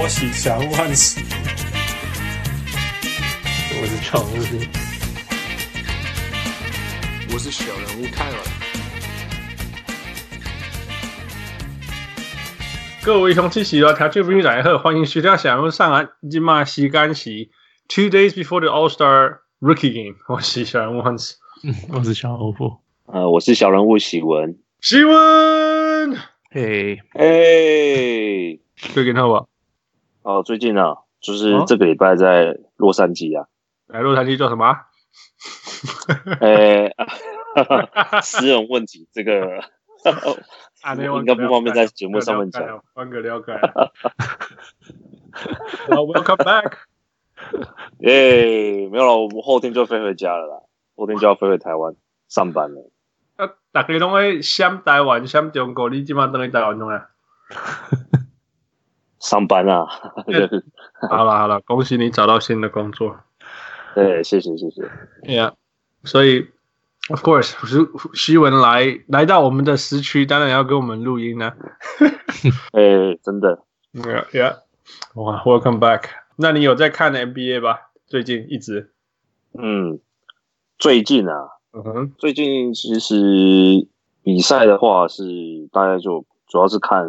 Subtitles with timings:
[0.00, 1.20] 我喜祥万喜，
[3.80, 4.32] 我是常务，
[7.32, 8.36] 我是小人物泰尔。
[13.02, 16.10] 各位乡亲喜乐调节不大家好，欢迎徐家小人物上岸。
[16.30, 17.48] 今麦时间是
[17.88, 20.16] two days before the All Star Rookie Game。
[20.28, 21.34] 我是小人物万喜，
[21.64, 26.16] 嗯， 我是小欧布，呃，我是小人物喜文，喜文，
[26.52, 29.48] 嘿，哎，最近好不好？
[30.28, 33.48] 哦，最近啊，就是这个礼拜在洛杉矶啊。
[33.86, 34.76] 来洛杉矶做什么？
[36.42, 36.92] 哎，
[38.20, 39.32] 私人问题，这个
[41.16, 42.84] 应该不方便在节目上面讲。
[42.92, 43.58] 换个了解。
[45.88, 46.72] Welcome back。
[48.00, 50.60] 耶，没有了，我们后天就飞回家了啦，
[50.94, 51.96] 后天就要飞回台湾
[52.28, 52.90] 上班了。
[53.36, 57.08] 啊，大家拢会想台湾，想中国，你今晚等于台湾中啊？
[59.20, 59.86] 上班啊！
[61.10, 63.16] 好了好了，恭喜你找到新的工作。
[63.94, 64.82] 对，谢谢谢谢。
[65.22, 65.54] Yeah，
[66.04, 66.48] 所以
[67.08, 67.54] ，of course，
[68.14, 71.52] 希文来来到我们的时区，当然要跟我们录音呢。
[72.72, 73.62] 哎、欸，真的。
[73.94, 74.56] Yeah yeah，
[75.14, 76.04] 哇，Welcome back。
[76.36, 77.90] 那你有在看 NBA 吧？
[78.06, 78.92] 最近一直。
[79.58, 79.98] 嗯，
[80.78, 83.88] 最近啊，嗯哼，最近其实
[84.22, 85.24] 比赛的话是
[85.72, 87.04] 大家就主要是看。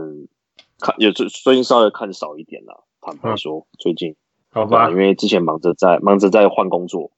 [0.80, 2.86] 看，有最最近稍微看少一点了。
[3.02, 4.16] 坦白说，嗯、最近
[4.52, 7.12] 好吧，因为之前忙着在忙着在换工作，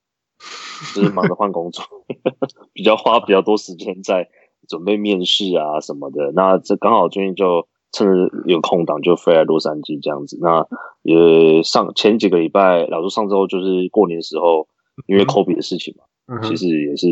[0.94, 1.84] 就是忙着换工作，
[2.74, 4.30] 比较花比较多时间在
[4.68, 6.32] 准备面试啊什么的。
[6.34, 10.38] 那这刚好最近就趁着有空档就飞来洛杉矶这样子。
[10.40, 10.68] 那
[11.02, 14.68] 也上前几个礼拜，老实上周就是过年的时候，
[15.08, 17.08] 因为 Kobe 的事情嘛，嗯、其实也是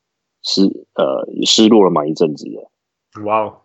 [0.42, 0.62] 失
[0.94, 3.22] 呃也失落了蛮一阵子的。
[3.24, 3.60] 哇哦。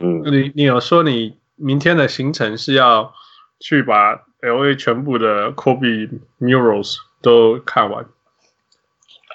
[0.00, 3.12] 嗯，你你有说你明天的行程是要
[3.58, 6.08] 去把 LA 全部的 Kobe
[6.40, 8.06] murals 都看完？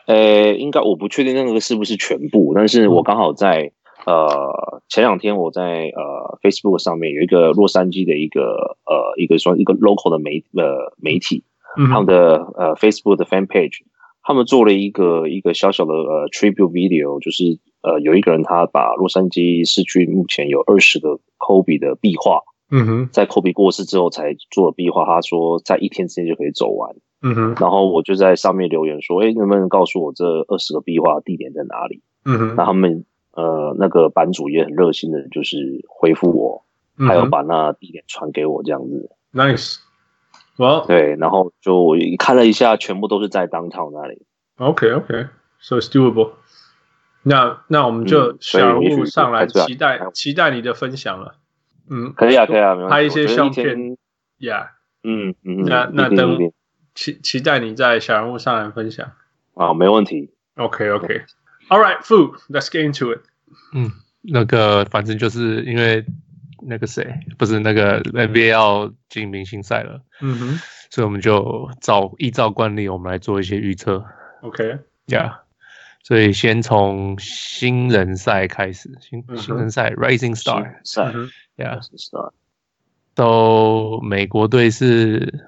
[0.07, 3.71] 呃，应该我不确定那个是不是全部，但是我刚好在
[4.07, 11.43] 呃前两天我在呃 Facebook 上面有一个洛杉矶的一个呃一个说一个 local 的媒呃媒体，
[11.77, 13.81] 嗯、他们的呃 Facebook 的 fan page，
[14.23, 17.59] 他们做了一个一个小小的呃 tribute video，就是。
[17.85, 22.41] 呃，有一个人他把洛杉矶市区目前有二十个 Kobe 的壁画，
[22.72, 32.01] 嗯哼，在 Kobe 过世之后才做的壁画，他说在一天之内就可以走完，嗯哼，然后我就在上面留言说，哎，能不能告诉我这二十个壁画地点在哪里？
[32.25, 36.63] 嗯哼，那他们呃那个版主也很热心的，就是回复我，
[36.97, 39.78] 嗯、还有把那地点传给我这样子，Nice，
[40.57, 44.23] 哇、well，对，然后就我看了一下，全部都是在 Downtown 那里
[44.57, 45.81] ，OK OK，so、okay.
[45.81, 46.31] it's doable。
[47.27, 51.35] 那那我们就小人物上来，期待、嗯、期待你的分享了。
[51.89, 53.97] 嗯，可以啊，可以啊，拍一些相片
[54.39, 54.67] ，Yeah，
[55.03, 56.51] 嗯嗯，那那等
[56.93, 59.11] 期期待你在小人物上来分享。
[59.55, 60.29] 啊，没问题。
[60.55, 63.21] ，OK OK，All right, food, let's get into it。
[63.73, 66.05] 嗯，那个反正就是因为
[66.61, 70.59] 那个谁不是那个 NBA 要进明星赛了，嗯哼，
[70.91, 74.05] 所以我们就照依照惯例，我们来做一些预测。
[74.41, 75.44] OK，Yeah。
[76.05, 81.11] 所以先从新人赛开始，新新人赛 Rising Star 赛
[81.57, 81.81] ，Yeah，
[83.16, 85.47] 都美国队是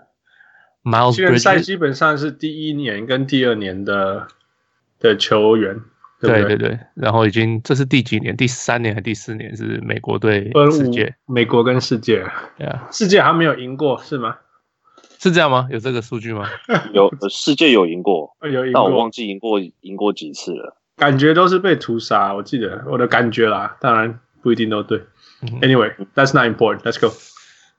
[0.84, 1.14] Miles。
[1.14, 4.30] 新人赛基本上是第一年跟第二年的
[5.00, 5.80] 的球员，
[6.20, 6.80] 对对，对对。
[6.96, 8.36] 然后已经这是第几年？
[8.36, 9.56] 第三年还是第四年？
[9.56, 11.16] 是美国队世界？
[11.28, 12.26] 美国跟世界
[12.58, 14.38] ，Yeah，世界还没有赢过是吗？
[15.20, 15.68] 是这样吗？
[15.72, 16.48] 有这个数据吗？
[16.94, 20.78] 有，世界有赢过，有赢过，但我忘记赢过赢过几次了。
[20.96, 25.02] 感觉都是被屠杀，我记得我的感觉啦，当然不一定都对。
[25.62, 26.80] Anyway，that's not important.
[26.80, 27.14] Let's go.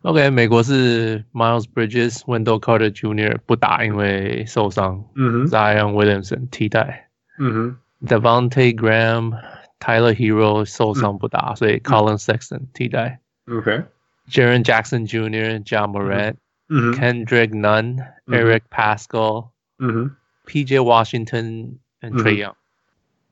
[0.02, 3.38] OK，美国是 Miles Bridges、Wendell Carter Jr.
[3.46, 5.04] 不打，因为受伤。
[5.16, 7.08] 嗯哼，Zion Williamson 替代。
[7.40, 7.76] 嗯哼
[8.06, 9.36] ，Devonte Graham、
[9.80, 13.20] Tyler Herro 受伤不打，所以 Collin Sexton 替代。
[13.50, 16.36] OK，Jaren Jackson Jr.、Ja Morant。
[16.69, 16.95] Mm -hmm.
[16.97, 18.35] Kendrick Nunn, mm -hmm.
[18.35, 20.15] Eric Pascal, mm -hmm.
[20.47, 22.55] PJ Washington and Trae Young.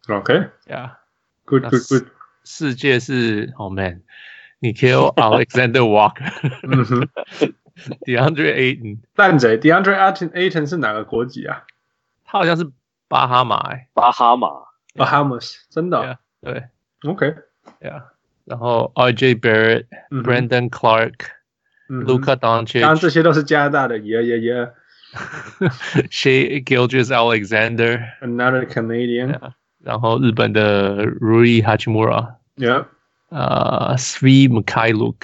[0.09, 0.50] Okay.
[0.68, 0.89] Yeah.
[1.45, 2.07] Good, good, good.
[2.44, 4.01] 世界是 Oh man,
[4.62, 6.31] Nickeil Alexander Walker.
[8.06, 8.97] DeAndre Ayton.
[9.15, 9.95] 蛋仔 DeAndre
[10.33, 11.63] Ayton 是哪个国籍啊？
[12.25, 12.69] 他好像是
[13.07, 13.88] 巴哈马、欸。
[13.94, 14.71] 巴哈马。
[14.95, 16.03] Bahamas，真的、哦。
[16.03, 16.63] Yeah, 对。
[17.09, 17.35] OK.
[17.79, 18.03] Yeah.
[18.45, 20.23] 然后 RJ Barrett,、mm -hmm.
[20.23, 21.29] Brandon Clark.
[21.88, 24.70] Doncic，当然这些都是加拿大的，Yeah Yeah Yeah。
[26.10, 29.52] Shai Gilgeous-Alexander，Another Canadian。
[29.82, 32.86] 然后日本的 Rui Hachimura，Yeah。
[33.28, 35.16] 呃，Svi Mykhailiuk，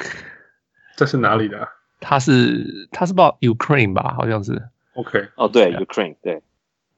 [0.96, 1.68] 这是哪里的？
[2.00, 4.60] 他是他是报 Ukraine 吧，好像是。
[4.94, 6.42] OK，哦，对，Ukraine，对，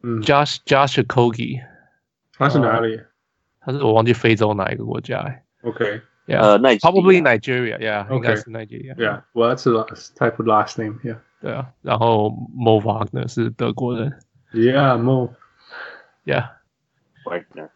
[0.03, 1.61] 嗯，Josh Josh Kogi，
[2.37, 3.01] 他是哪里
[3.61, 5.45] 他是我忘记非洲哪一个国家哎。
[5.63, 7.78] ？OK，Yeah, 呃，奈及利亚 probably Nigeria.
[7.80, 8.16] Yeah， Okay.
[8.16, 8.96] 应该是 Nigeria.
[8.96, 11.00] Yeah, well, that's a last type of last name.
[11.04, 14.20] Yeah, 对啊，然后 Mo Wagner 是德国人。
[14.54, 15.32] yeah, Mo.
[16.26, 16.50] Yeah，
[17.26, 17.70] Wagner，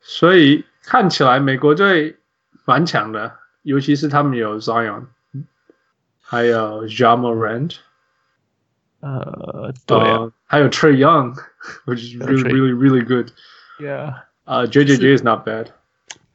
[0.00, 2.16] 所以看起来美国队
[2.64, 5.06] 蛮强的，尤其是他们有 Zion，
[6.20, 7.76] 还有 Ja Morant，
[9.00, 13.32] 呃，对啊呃还有 Trey Young，which is really Trey- really really good。
[13.80, 14.14] ，Yeah。
[14.44, 15.68] 呃，JJJ is not bad.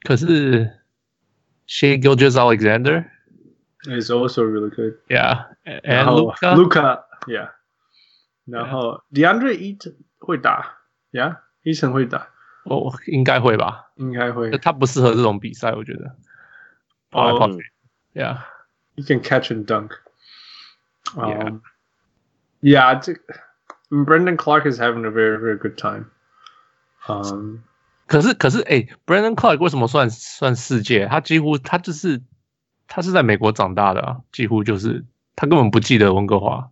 [0.04, 0.72] 可是
[1.70, 3.10] Shea Gilgeous Alexander。
[3.88, 4.98] Is also really good.
[5.10, 6.56] Yeah, 然 and 后 Luka.
[6.56, 7.50] Luka, yeah.
[8.46, 10.78] 然后 DeAndre Eaton 会打，
[11.12, 12.28] Yeah，Eaton 会打，
[12.64, 13.92] 哦，应该会吧？
[13.96, 14.50] 应该会。
[14.58, 16.16] 他不适合这种比赛，我觉得。
[17.12, 17.72] 跑来跑嗯去。
[18.14, 18.38] Yeah,
[18.96, 19.92] He can catch and dunk.
[21.16, 21.50] Yeah.
[21.50, 21.62] Um,
[22.62, 23.20] yeah, it's-
[23.92, 26.10] Brendan Clark is having a very, very good time.
[27.08, 27.64] Um,
[28.11, 31.07] 可是可是，哎，Brandon Clark 为什么算算世界？
[31.07, 32.21] 他几乎他就是
[32.89, 35.05] 他是在美国长大的啊，几乎就是
[35.37, 36.71] 他根本不记得温哥华。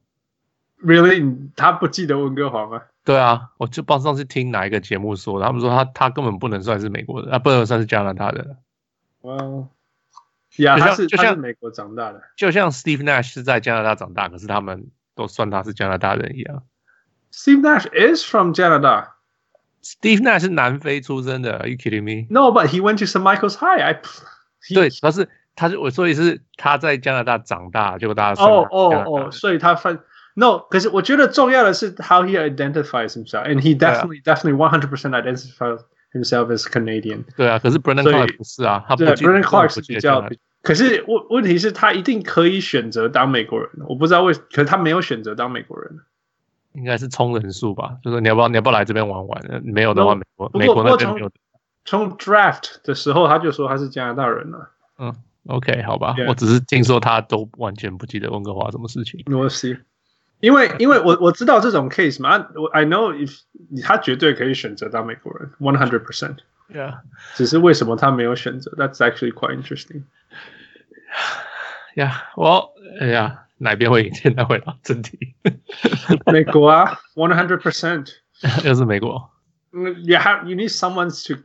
[0.82, 2.82] really，他不记得温哥华吗？
[3.04, 8.56] 对啊，我就帮上次听哪一个节目说，他们说他他根本不能算是美国人，啊，不能算是加拿大人。
[9.22, 9.68] Well,
[10.56, 12.20] yeah，就像他是就像是美国长大的。
[12.36, 16.64] 就像 Steve Nash 是在加拿大长大，可是他们都算他是加拿大人一样。
[17.32, 19.17] Steve Nash is from 加拿大。
[19.87, 22.27] Steve Nash 是南非出生的，Are you kidding me？
[22.29, 23.21] No, but he went to St.
[23.21, 23.81] Michael's High.
[23.81, 24.01] I
[24.73, 29.99] 对，他是他是我所以是他在加拿大长大，结果大家算哦他是加拿大人哦哦，所以他分
[30.35, 35.79] No，可是我觉得重要的是 how he identifies himself, and he 对啊 definitely definitely one hundred percent identifies
[36.13, 37.25] himself as Canadian.
[37.35, 45.99] 对啊，可是 Brandon 所以 Clark 不是啊，他不对记，Brandon 他 Clark 不是比记得加拿大较，可是问问题是，他一定可以选择当美国人，我不知道为，可是他没有选择当美国人。
[46.78, 49.42] 应该是充人数吧，就说你要不要你要不要来这边玩玩？
[49.48, 51.30] 呃没有的话，美国美国那边没有。
[51.84, 54.70] 从 draft 的时候他就说他是加拿大人了。
[54.98, 55.14] 嗯
[55.46, 59.24] OK，好吧我只是听说他都完全不记得温哥华什么事情。
[59.26, 59.78] 我 see，
[60.40, 63.40] 因为因为我我知道这种 case 嘛，我 I know if
[63.82, 66.36] 他绝对可以选择当美国人，one hundred percent。
[66.70, 66.98] Yeah，
[67.34, 70.02] 只是为什么他没有选择？That's actually quite interesting。
[71.94, 74.14] 呀，我哎呀，哪边会赢？
[74.14, 75.34] 现在回到正题，
[76.32, 78.14] 美国啊，one hundred percent。
[78.64, 79.30] 又是美国。
[79.72, 81.42] You have you need someone to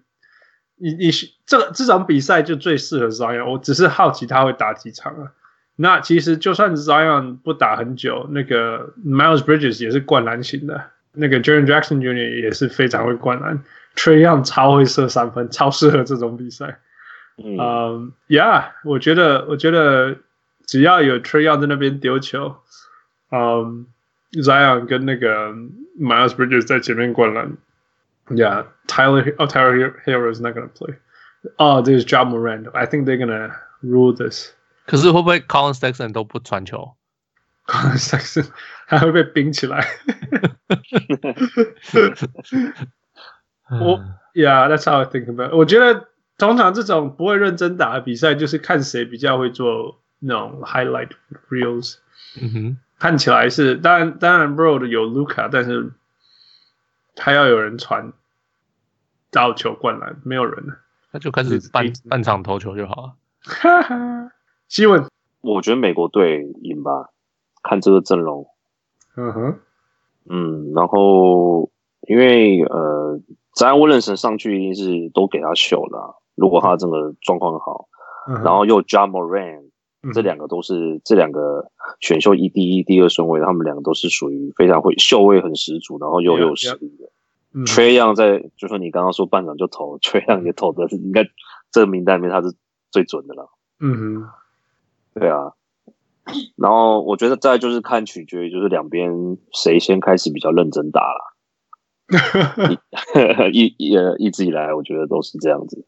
[0.78, 1.12] 你你
[1.46, 3.52] 这个这种比赛就最适合 Zion。
[3.52, 5.32] 我只是好奇他会打几场啊。
[5.76, 12.42] 那其实就算 Zion 不打很久，那个 Miles Bridges 也是灌篮型的，那个 Jaren Jackson Jr.
[12.42, 13.64] 也是非常会灌篮
[13.96, 16.80] ，Trae Young 超会射三分，超适合这种比赛。
[17.44, 20.18] 嗯，嗯、um,，Yeah，我觉得我觉得
[20.67, 22.57] 只要有 Trae Young 在那边丢球，
[23.31, 23.87] 嗯、
[24.33, 25.53] um,，Zion 跟那个
[25.99, 27.57] Miles Bridges 在前面灌篮。
[28.29, 30.97] Yeah，Tyler oh Tyler Hero is not gonna play.
[31.57, 32.69] Oh, there's Ja Morant.
[32.75, 34.53] I think they're gonna rule this.
[34.87, 36.95] 可是会不会 Colin Sexton 都不传球？
[37.67, 38.49] Sexton
[38.87, 39.87] 还会被冰起来。
[43.71, 44.03] 我
[44.35, 45.51] Yeah, that's how I think about.
[45.51, 45.57] it.
[45.57, 51.12] 我觉得通常这种不会认真打的比赛，就是看谁比较会做 那种 highlight
[51.50, 51.98] reels。
[52.42, 55.92] 嗯哼，看起来是，当然当然 Road 有 Luka，但是
[57.18, 58.14] 还要有人传
[59.30, 60.78] 到球灌篮，没有人。
[61.12, 63.14] 那就开始半半场投球就好了。
[63.44, 64.32] 哈哈，
[64.68, 65.06] 希文，
[65.42, 67.10] 我觉得美国队赢吧，
[67.62, 68.48] 看这个阵容，
[69.16, 69.60] 嗯哼，
[70.30, 71.70] 嗯，然后
[72.08, 73.20] 因为呃，
[73.54, 77.88] 詹沃伦神上去一定是都给他秀了啊，如果他真的状况好，
[78.28, 79.72] 嗯然后又 Morant，嗯
[80.12, 87.06] 这两个都是这两个选秀一第一、第二顺位，他们两个都是属于非常会秀位很十足，然后又有实力的。
[87.56, 91.24] 嗯 Trae Young 在，就说你刚刚说半场就投，Trae Young 也投的是应该
[91.72, 92.56] 这个名单里面他是
[92.90, 93.48] 最准的了。
[93.80, 94.30] 嗯哼，
[95.14, 95.54] 对啊，
[96.56, 101.34] 然后我觉得再就是看取决于就是两边谁先开始比较认真打了。
[103.54, 105.86] 一 一呃一直以来，我觉得都是这样子。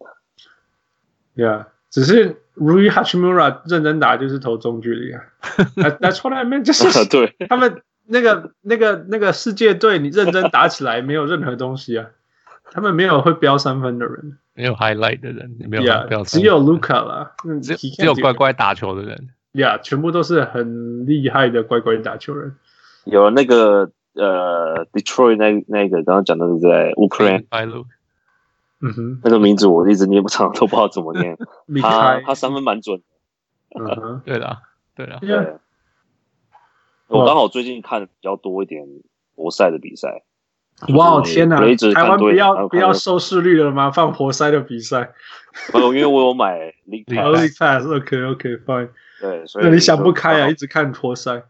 [1.35, 5.21] Yeah，只是 Rui Hachimura 认真打就是投中距离啊。
[5.77, 12.07] That, That's what I meant，就是对，他们那个那个那个世界队，你认真打起来没有任何东西啊。
[12.71, 15.83] 他们没有会飙三分的人没有 highlight 的人，没有
[16.25, 19.29] 只有 Luka 啦，嗯只有乖乖打球的人。
[19.53, 22.57] ，Yeah，全部都是很厉害的乖乖打球人。
[23.05, 27.45] 有那个呃 Detroit 那那个刚刚讲的是在 Ukraine
[28.81, 31.37] 嗯哼，那个名字，我一直念不长，都不知道怎么念。
[31.81, 32.97] 他，他三分蛮准
[33.71, 34.57] 的，嗯哼对的，
[34.95, 35.17] 对的。
[35.19, 35.57] 对
[37.07, 38.83] 我刚好最近看比较多一点
[39.35, 40.23] 活塞的比赛。
[40.93, 41.57] 哇天哪！
[41.93, 43.91] 台湾不要不要收收视率了吗？
[43.91, 45.13] 放活塞的比赛？
[45.71, 47.85] 哦，因为我有买 League Pass。
[47.87, 48.89] OK OK Fine。
[49.21, 51.43] 对，所以那你想不开啊，一直看活塞。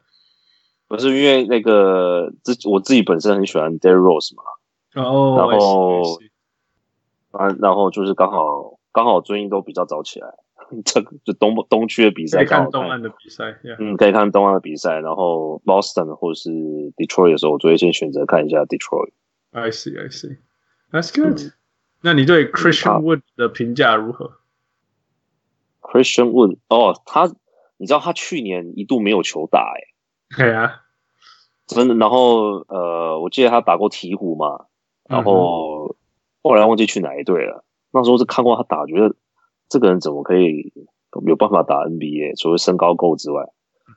[0.88, 4.44] 不是因为那个自我自己本身很喜欢 Derrick Rose 嘛。
[5.02, 5.36] 哦。
[5.40, 6.20] 然后
[7.38, 10.28] 啊，然后就是刚好刚好最近都比较早起来，
[10.84, 13.58] 这个就东东区的比赛，可以看东岸的比赛。
[13.80, 16.50] 嗯，可以看东岸的比赛，然后 Boston 或者是
[16.98, 19.12] Detroit 的时候，我就会先选择看一下 Detroit。
[19.52, 20.38] I see, I see.
[20.92, 21.52] That's good.、嗯、
[22.02, 24.34] 那你对 Christian Wood 的评价如何
[25.82, 27.32] ？Christian Wood 哦，他
[27.78, 29.80] 你知道他去年一度没有球打哎、
[30.38, 30.82] 欸，对啊，
[31.68, 31.96] 真的。
[31.96, 34.66] 然后呃，我记得他打过鹈鹕嘛，
[35.08, 35.85] 然后、嗯、
[36.46, 37.66] 后来忘记去哪一队了。
[37.92, 39.16] 那时候是看过他打，觉得
[39.68, 40.72] 这个人怎么可以
[41.26, 42.40] 有办法打 NBA？
[42.40, 43.42] 除了身高够之外，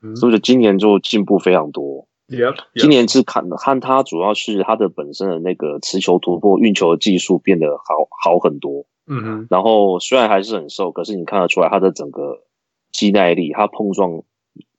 [0.03, 2.09] 嗯、所以就今年就进步非常多。
[2.29, 2.81] Yep, yep.
[2.81, 8.87] 今年是看看他，主要是他的本身的那个持球突破、运球的技术变得好好很多。
[9.07, 9.47] 嗯哼。
[9.51, 12.45] 然后虽然还是很瘦，可是你看得出来他的整个
[12.93, 14.23] 肌耐力、他碰撞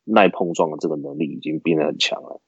[0.05, 2.41] 耐碰撞的这个能力已经变得很强了。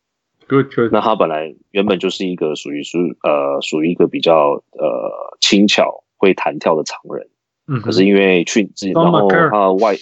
[0.51, 0.89] Good, good.
[0.91, 7.29] 那他本来原本就是一个属于是呃属于一个比较呃轻巧会弹跳的常人。
[7.67, 7.81] 嗯。
[7.81, 9.95] 可是因为去自己然后他的外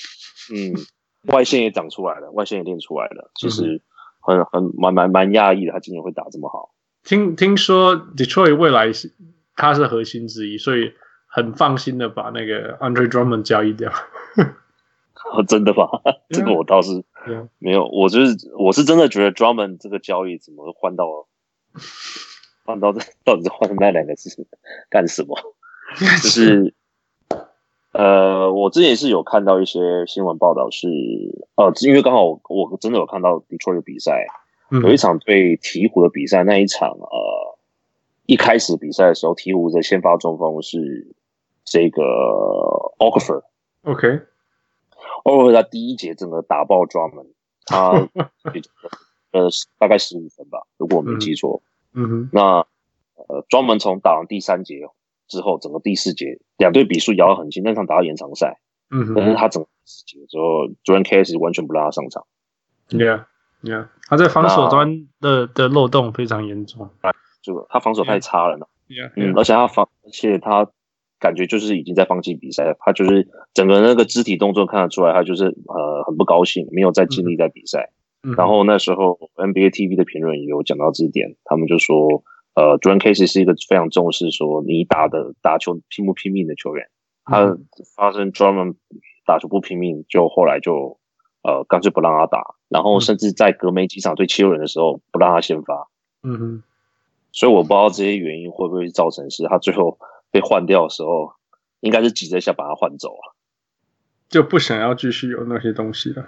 [0.52, 0.74] 嗯
[1.28, 3.76] 外线也长出来了，外线也练出来了，其实。
[3.76, 3.82] 嗯
[4.22, 6.72] 很很蛮蛮蛮讶异的，他今年会打这么好。
[7.04, 9.16] 听听说 Detroit 未来是
[9.56, 10.92] 他是核心之一，所以
[11.26, 13.90] 很放心的把那个 Andre Drummond 交易掉。
[15.32, 15.88] 哦， 真的吗
[16.30, 17.04] 这个我倒是
[17.58, 17.88] 没有。
[17.88, 21.28] 我就是我是真的觉得 Drummond 这个交易怎么换到
[22.66, 24.48] 换到这到底是换那两个字
[24.90, 25.36] 干什么？
[25.98, 26.74] 就是。
[27.92, 30.88] 呃，我之前是有看到一些新闻报道是，
[31.56, 34.28] 呃，因为刚好我，我真的有看到 Detroit 的比赛，
[34.70, 37.58] 嗯、有一场对鹈鹕的比赛，那一场呃，
[38.28, 41.16] 一开始比赛的时候，鹈鹕的先发中锋是
[41.66, 42.04] 这个
[45.24, 47.34] Okafor，OK，Okafor 他第一节整个打爆 Drummond，
[47.66, 47.92] 他
[49.32, 51.62] 呃大概十五分吧，如果我没记错，
[51.94, 52.42] 嗯哼，那
[53.16, 54.88] 呃 Drummond 从打完第三节。
[55.32, 58.60] 之后，整个第四节两队比数咬得很近，那场打到延长赛。
[58.90, 62.26] 嗯哼，但是他整个四节之后，Dwane Casey 完全不让他上场。
[62.90, 66.90] Yeah，Yeah，他在防守端的的漏洞非常严重。
[67.44, 68.66] 就他防守太差了呢。
[68.88, 70.68] Yeah，嗯，而且他防，而且他
[71.20, 77.92] 感觉就是已经在放弃比赛，他就是整个那个肢体动作看得出来，他就是呃很不高兴，没有再尽力在比赛。
[78.38, 82.24] 然后那时候 NBA TV 的评论也有讲到这一点，他们就说。
[82.56, 86.90] 呃，Dwane Casey 是一个非常重视说你打的打球拼不拼命的球员。
[87.24, 87.58] 他
[87.96, 88.76] 发生 Drummond
[89.26, 91.00] 打球不拼命，就后来就
[91.42, 95.88] 呃干脆不让他打，然后甚至在隔没几场对七六人的时候不让他先发。
[96.24, 96.64] 嗯哼。
[97.32, 99.98] 所以我不知道这些原因会不会造成是他最后
[100.32, 101.34] 被换掉的时候，
[101.80, 103.36] 应该是急着想把他换走啊，
[104.30, 106.26] 就不想要继续有那些东西了。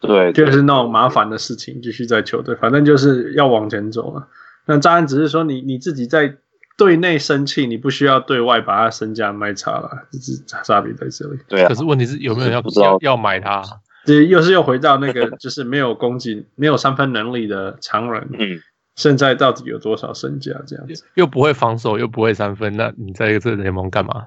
[0.00, 4.28] 对，就是那种麻烦的事情继续在球队，反正就是要往前走了。
[4.66, 6.36] 那当然只是说你你自己在
[6.76, 11.38] 队内生气，你不需要对外把他身价卖差了，这是差别在这里。
[11.48, 13.62] 对啊，可是问题是有没有人要不知道要买他？
[14.04, 18.28] 这又是又回到那个就是没有攻击、没有三分能力的常人。
[18.38, 18.60] 嗯，
[18.96, 21.06] 现在到底有多少身价这样子？
[21.14, 24.26] 又不会防守，又不会三分，那你在这个联盟干嘛？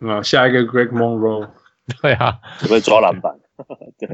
[0.00, 1.50] 啊，下一个 Greg Monroe。
[2.00, 3.34] 对啊，只会抓篮板。
[3.98, 4.08] 对。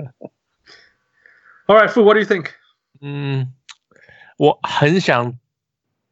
[1.66, 2.46] All right, Fu, what do you think？
[3.02, 3.52] 嗯，
[4.38, 5.34] 我很想。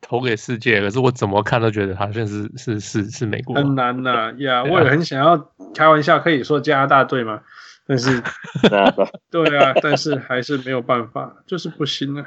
[0.02, 7.42] 投给世界，可是我怎么看都觉得好像是是是是美国，很难呐、啊、呀！yeah, 我也很想要开玩笑，可以说加拿大队嘛，
[7.88, 8.22] 但是
[9.32, 12.24] 对啊，但是还是没有办法，就是不行啊！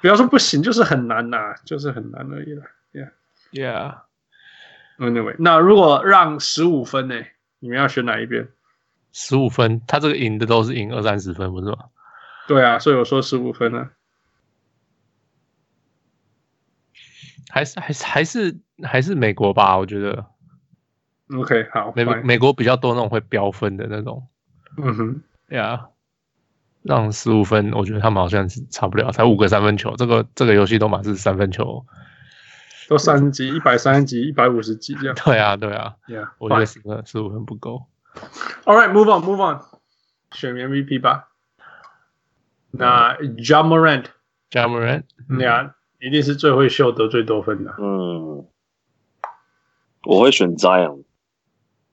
[0.00, 2.62] 不要说不行，就是很难呐、啊，就是很难而已了。
[2.92, 3.10] Yeah,
[4.98, 7.22] yeah.Anyway，那如果让十五分呢？
[7.58, 8.48] 你们要选哪一边？
[9.12, 11.76] 十五分，他这个赢的都是赢二三十分，不是吗？
[12.48, 13.90] 对啊，所以我说十五分呢。
[17.50, 20.24] 还是还是还是还是美国吧，我觉得。
[21.36, 24.26] OK，好，美美国比较多那种会飙分的那种。
[24.76, 25.88] 嗯哼，对啊，
[26.82, 29.94] 让十五分，我觉得他们好像是差不了，才五个三分球。
[29.96, 31.84] 这个这个游戏都满是三分球，
[32.88, 35.16] 都三十几、一百三十几、一百五十几这样。
[35.24, 37.86] 对啊，对啊， Yeah，我觉得十分十五分不够。
[38.64, 39.62] All right，move on，move on，
[40.32, 41.28] 选 MVP 吧。
[42.70, 45.72] 那 Ja Morant，Ja Morant，Yeah。
[46.02, 47.74] 一定是最会秀得最多分的。
[47.78, 48.46] 嗯，
[50.02, 51.04] 我会选 Zion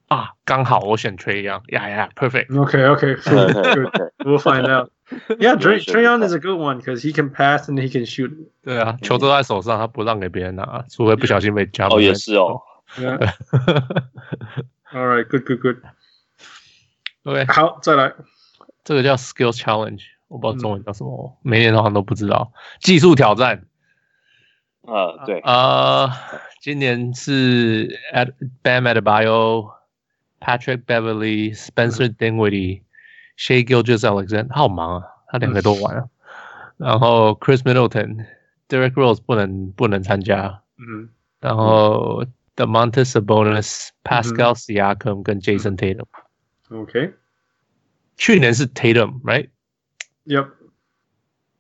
[0.08, 2.58] 啊，刚好我选 Trae Young，呀呀，perfect。
[2.58, 4.92] OK OK，We'll find out。
[5.40, 8.32] Yeah, Trey Trey Young is a good one because he can pass and he can shoot.
[8.64, 11.88] 对啊，球都在手上，他不让给别人拿，除非不小心被夹。
[11.88, 12.62] 哦，也是哦。
[12.98, 13.34] Yeah.
[14.94, 15.78] All right, good, good, good.
[17.24, 18.14] OK，好，再来。
[18.86, 22.54] 这个叫 Skill Challenge，我不知道中文叫什么，每年好像都不知道。
[22.80, 23.66] 技术挑战。
[24.84, 25.42] 呃，对。
[25.42, 26.10] 呃，
[26.62, 28.32] 今年是 At
[28.64, 29.74] Bam Adebayo、
[30.41, 36.09] Patrick Beverly、Spencer Dinwiddie、Shea Gilgeous-Alexander，他好忙啊，他两个都玩啊。
[36.77, 40.63] 然后 Chris Middleton、Derrick Rose 不能不能参加。
[40.79, 41.09] 嗯。
[41.41, 42.25] 然后
[42.57, 46.07] Domantas Sabonis、Pascal Siakam 跟 Jason Tatum。
[46.71, 47.15] OK。
[48.17, 50.49] 去年是 Tatum，right？Yep。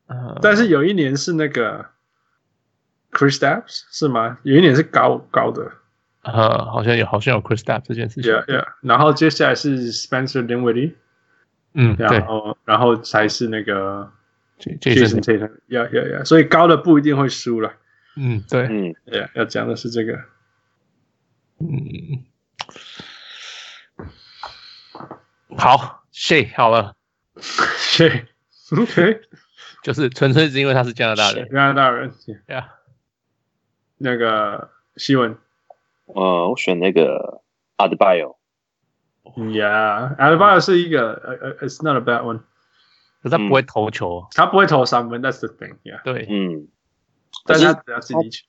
[0.06, 1.86] 呃，但是有一年是那个
[3.10, 4.38] Kristaps 是吗？
[4.42, 5.72] 有一年是高高的。
[6.31, 8.31] 呃，好像有，好像有 Chris Stapp 这件事情。
[8.31, 8.65] Yeah, yeah。
[8.81, 10.95] 然后接下来是 Spencer Dinwiddie。
[11.73, 12.05] 嗯，对。
[12.05, 14.11] 然后，然后才是那个
[14.59, 15.51] Jason Tatum。
[15.69, 16.25] Yeah, yeah, yeah。
[16.25, 17.73] 所以高的不一定会输了。
[18.15, 18.63] 嗯，对。
[18.63, 20.19] 嗯，Yeah，要讲的是这个。
[21.59, 22.25] 嗯。
[25.57, 26.93] 好，Shea 好了
[27.39, 29.21] ，Shea，OK，
[29.81, 32.11] 就是纯粹是因为他是加拿大人，加拿大人
[32.47, 32.65] ，Yeah，
[33.97, 35.37] 那个希文，
[36.07, 37.41] 呃，我选那个
[37.77, 42.39] Adebayo，Yeah，Adebayo 是一个呃，It's not a bad one，
[43.21, 46.69] 可是他不会投球，他不会投三分，That's the thing，Yeah，对，嗯，
[47.45, 48.45] 但是他只要自己球，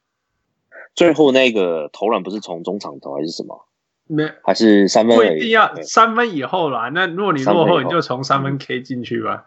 [0.95, 3.67] 最后那个投篮不是从中场投还是什么？
[4.11, 6.89] 没，还是三分不一定要三分以后啦。
[6.89, 9.45] 那如果你落后，你就从三分 K 进去吧。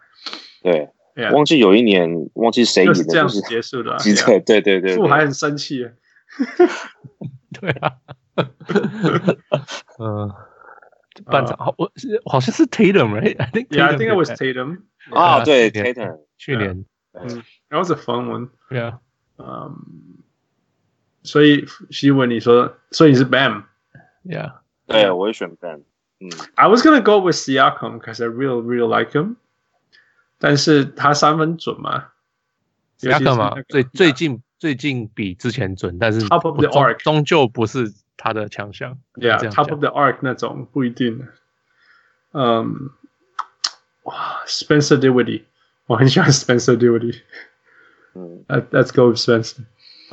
[0.62, 0.92] 对，
[1.34, 3.98] 忘记有一年忘记谁赢的，就是这样子结束的。
[3.98, 5.84] 记得，对对对，我还很生气。
[7.53, 7.97] 对啊，
[9.99, 10.35] 嗯，
[11.25, 11.91] 班长好，我
[12.27, 14.83] 好像是 Tatum，right？I think Yeah，I think it was Tatum。
[15.11, 18.51] 啊，对，Tatum，去年，嗯，That was a fun one。
[18.71, 18.99] Yeah，
[19.39, 20.23] 嗯，
[21.23, 23.65] 所以希文你说，所以你是 Bam。
[24.25, 24.55] Yeah，
[24.87, 25.85] 对，我会选 Ben。
[26.19, 29.37] 嗯，I was gonna go with Siakam because I really really like him，
[30.39, 32.09] 但是他三分准吗？
[32.99, 38.96] Siakam 嘛，最最近 最近比之前准，但是 Top of the arc 终究不是他的强项。
[39.16, 41.28] Yeah，Top of the arc 那种不一定。
[42.34, 42.92] 嗯，
[44.04, 45.42] 哇，Spencer Dinwiddie，
[45.88, 47.22] 我很喜欢 Spencer Dinwiddie。
[48.14, 49.64] 嗯，Let's go with Spencer。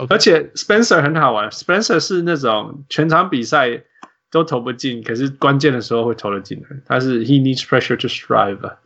[0.08, 3.82] 而且 Spencer 很好玩，Spencer 是那种全场比赛
[4.30, 6.68] 都投不进，可是关键的时候会投得进的。
[6.87, 8.76] 他是 He needs pressure to strive。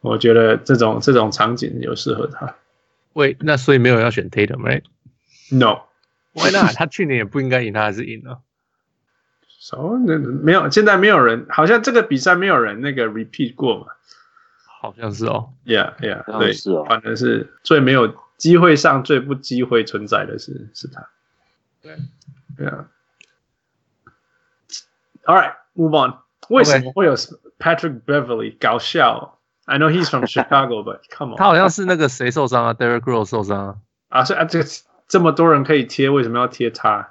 [0.00, 2.56] 我觉得这种这种场景有适合他。
[3.12, 4.28] 喂，那所以没有要选
[5.50, 6.74] Tatum，right？No，Why not？
[6.74, 8.40] 他去年也不应该赢，他还是赢了。
[9.60, 13.86] So 那没有，现在没有人，好像这个比赛没有人那个 repeat 过嘛？
[14.80, 15.52] 好像是哦。
[15.64, 18.14] Yeah，Yeah，对，是哦，反正是最没有。
[18.36, 21.08] 机会上最不机会存在的是是他，
[21.80, 21.96] 对
[22.58, 22.84] ，，Yeah。
[25.24, 26.18] All right, move on.
[26.50, 33.76] 为什么会有 Patrick Beverly 搞笑？I know he's from Chicago, but come on，他好像是那个谁受伤啊？Derrick Rose 受伤啊？
[34.10, 34.60] 啊，所以啊，这
[35.08, 37.10] 这么多人可以贴，为什么要贴他？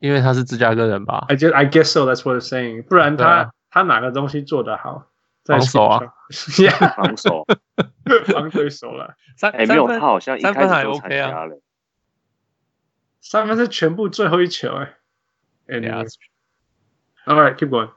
[0.00, 2.00] 因为他是芝加哥人吧？I guess I guess so.
[2.02, 2.82] That's what I'm saying.
[2.84, 5.06] 不然他他哪个东西做得好？
[5.44, 6.00] 防守啊，
[6.96, 7.46] 防守，
[8.32, 9.14] 防对手了。
[9.36, 11.46] 三哎，没有，他好像一开始还就 OK 啊。
[13.20, 14.94] 三分是全部最后一球哎。
[15.66, 16.06] Yeah.
[17.26, 17.90] All right, keep going.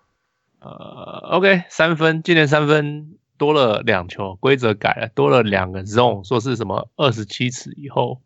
[0.60, 8.22] 呃，OK，三分，今年三分多了两球，规则改了，多了两个 zone，说是什么二十七尺以后，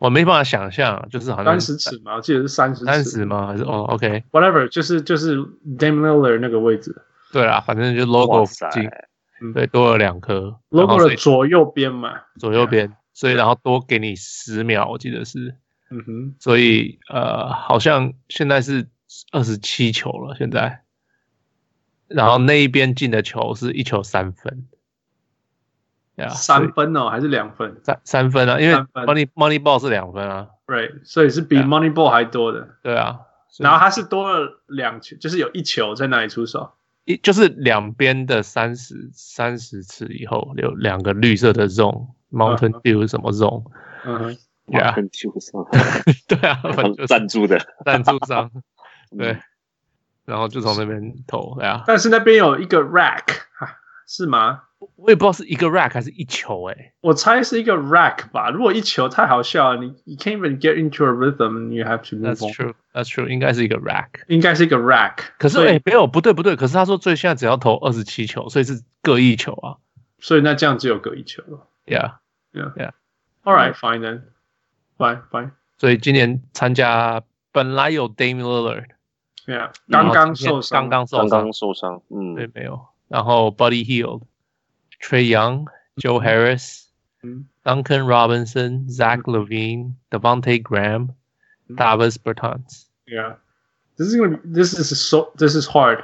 [0.00, 3.46] 我没办法想象，就是好像三十尺嘛，我记得是三十三十吗？
[3.48, 5.36] 还是哦，OK，whatever，就是就是
[5.78, 6.96] Dame Lillard 那个位置。
[7.30, 8.90] 对啦，反正就 logo 附近，
[9.52, 15.54] 对，多了两颗 logo 的左右边嘛，左右边，所以然后多给你十秒，我记得是，
[15.90, 18.88] 嗯哼，所以呃，好像现在是
[19.32, 20.80] 二十七球了，现在，
[22.08, 24.66] 然后那一边进的球是一球三分，
[26.28, 27.80] 三分哦，还是两分？
[27.82, 33.20] 三三分啊，因为 Money Money Ball 是两分啊，Right，所以是比 Money Ball 还多的，对啊，
[33.58, 36.72] 然后他是多了两球，就是有一球在那里出手。
[37.06, 43.64] 一就是两边的三十三十次以后有两个绿色的 zone，Mountain Dew 什么 zone，
[44.04, 45.66] 嗯哼，Mountain Dew 上，
[46.28, 46.60] 对啊，
[47.08, 47.58] 赞助的。
[47.84, 48.50] 赞助商，
[49.16, 49.38] 对，
[50.26, 53.24] 然后就从那边投，对啊，但是那边有一个 rack，
[54.06, 54.64] 是吗？
[54.96, 58.50] 我也不知道是一个 rack 还是一球诶、欸，我猜是一个 rack 吧。
[58.50, 62.34] 如果一球太好笑了，你你 can't even get into a rhythm，you have to move on。
[62.34, 65.16] That's true，That's true，应该是一个 rack，应该是一个 rack。
[65.38, 69.76] 可是诶，没有不对不对，可是他说最现在只要投二十七球，所以是各一球啊。
[70.18, 71.66] 所以那这样只有各一球了。
[71.86, 72.14] Yeah,
[72.52, 72.92] Yeah, Yeah.
[73.44, 74.22] All right, fine then.
[74.98, 75.52] Fine.
[75.78, 82.86] 所以今年参加本来有 Dame Lillard，Yeah，刚刚受伤，刚刚受伤，刚刚受伤，嗯，对，没有。
[83.08, 84.22] 然后 Buddy Hield、
[85.01, 86.85] Trey Young、Joe Harris、
[87.23, 92.85] 嗯 Duncan Robinson、Zach Levine、Devontae Graham、Davis Bertans。
[93.07, 93.35] Yeah,
[93.97, 96.03] this is gonna be, this is so this is hard.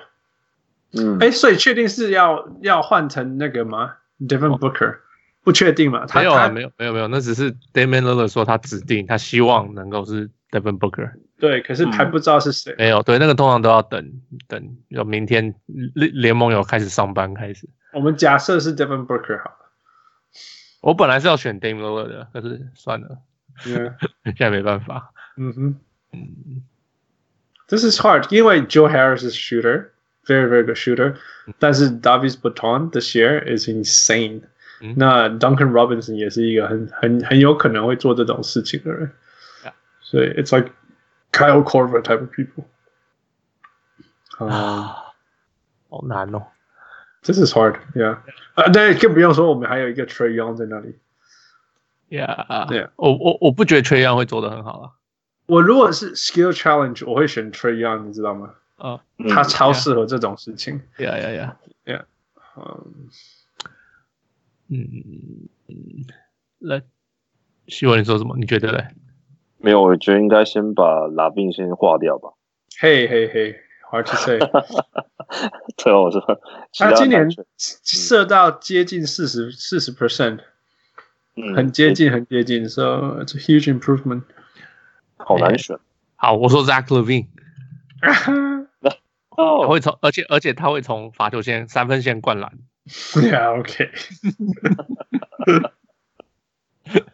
[0.93, 3.93] 嗯，哎，所以确定是要要换成那个吗？
[4.19, 4.97] Devin Booker
[5.43, 6.05] 不确定嘛？
[6.05, 11.11] 他没有啊，他没有，没有，没有，那只是 Damian Lillard 说他指定，他希望能够是 Devin Booker。
[11.39, 12.75] 对，可是还不知道是谁。
[12.77, 17.67] 没有，对，那个通常都要等等，有明天联联盟有开始上班开始。
[17.95, 19.57] 我们假设是 Devin Booker 好了。
[20.81, 23.19] 我本来是要选 Dame Lillard 的，可是算了，
[23.65, 23.95] Yeah.
[24.23, 25.13] 现在没办法。
[25.37, 25.79] 嗯哼
[26.11, 26.63] 嗯，
[27.67, 29.89] ，This is hard，因为 Joe Harris is shooter,
[30.25, 31.17] very very good shooter，
[31.59, 34.41] 但是 Davis Bertans 的 share is insane。
[34.81, 39.11] 嗯那 Duncan Robinson 也是一个很很很有可能会做这种事情的人
[39.63, 39.73] Yeah.
[40.01, 40.71] 所以 it's like
[41.31, 42.65] Kyle Korver type of people。
[44.39, 45.13] 啊、啊，
[45.89, 46.47] 好难哦。
[47.22, 48.18] This is hard, yeah。
[48.54, 50.94] 啊，对，更不用说我们还有一个 Trey Young 在那里。
[52.08, 52.90] Yeah，Yeah.
[52.96, 54.90] 我我我不觉得 Trae Young 会做得很好啊。
[55.46, 58.54] 我如果是 Skill Challenge，我会选 Trey Young，你知道吗？
[58.76, 60.82] 啊嗯他超适合这种事情。
[60.98, 61.54] ，Yeah Yeah
[61.86, 62.02] Yeah，
[62.56, 63.08] 嗯，
[64.68, 66.06] 嗯嗯，
[66.58, 66.82] 来，
[67.68, 68.36] 希望你说什么？
[68.38, 68.88] 你觉得嘞？
[69.58, 72.28] 没有，我觉得应该先把拉宾先化掉吧。
[72.78, 73.58] 嘿嘿嘿
[73.90, 74.38] ，hard to say。
[75.76, 76.40] 对哦，我说
[76.72, 77.28] 其他今年
[77.66, 80.38] 射到接近四十四十 percent，
[81.34, 84.22] 嗯很接近很接近，so it's a huge improvement。
[85.16, 85.78] 好难选
[86.16, 87.26] 好，我说 Zach Levine，
[88.00, 88.32] 他
[89.36, 89.66] 哦。
[89.68, 92.52] 会从，而且而且他会从罚球线、三分线灌篮。
[93.14, 93.90] Yeah, OK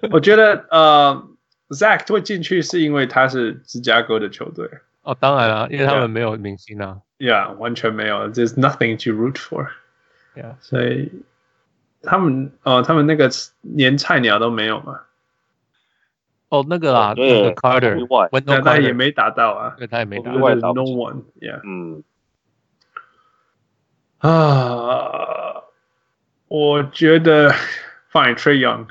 [0.12, 1.26] 我觉得呃
[1.70, 4.68] ，Zach 会进去是因为他是芝加哥的球队。
[5.03, 6.99] 哦，当然了，因为他们没有明星啊。
[7.17, 9.69] Yeah，完全没有，There's nothing to root for。
[10.35, 11.23] Yeah，所以
[12.01, 13.29] 他们哦，他们那个
[13.61, 15.01] 连菜鸟都没有嘛，
[16.49, 19.75] 哦，那个啊，对那个 Carter，意外 Wendell 那他也 Carter，没打到啊。
[19.77, 20.37] 对，他也没打意。
[20.37, 21.61] 外 There's 打不 no 进 one，Yeah。
[21.63, 22.03] 嗯，
[24.19, 25.63] 啊，
[26.47, 27.51] 我觉得
[28.11, 28.87] Fine Trey Young。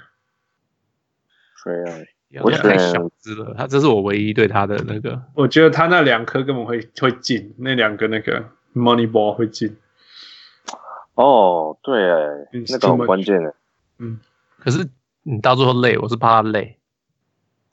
[2.40, 5.22] 我我太小只了，他这是我唯一对他的那个。
[5.34, 9.76] 我觉得他那两颗根本会会进，那两个那个 money ball 会进。
[11.16, 12.28] 哦，对哎，
[12.70, 13.54] 那个很关键的。
[14.00, 14.20] 嗯
[14.60, 14.88] 可是
[15.24, 16.78] 你到最后累，我是怕他累。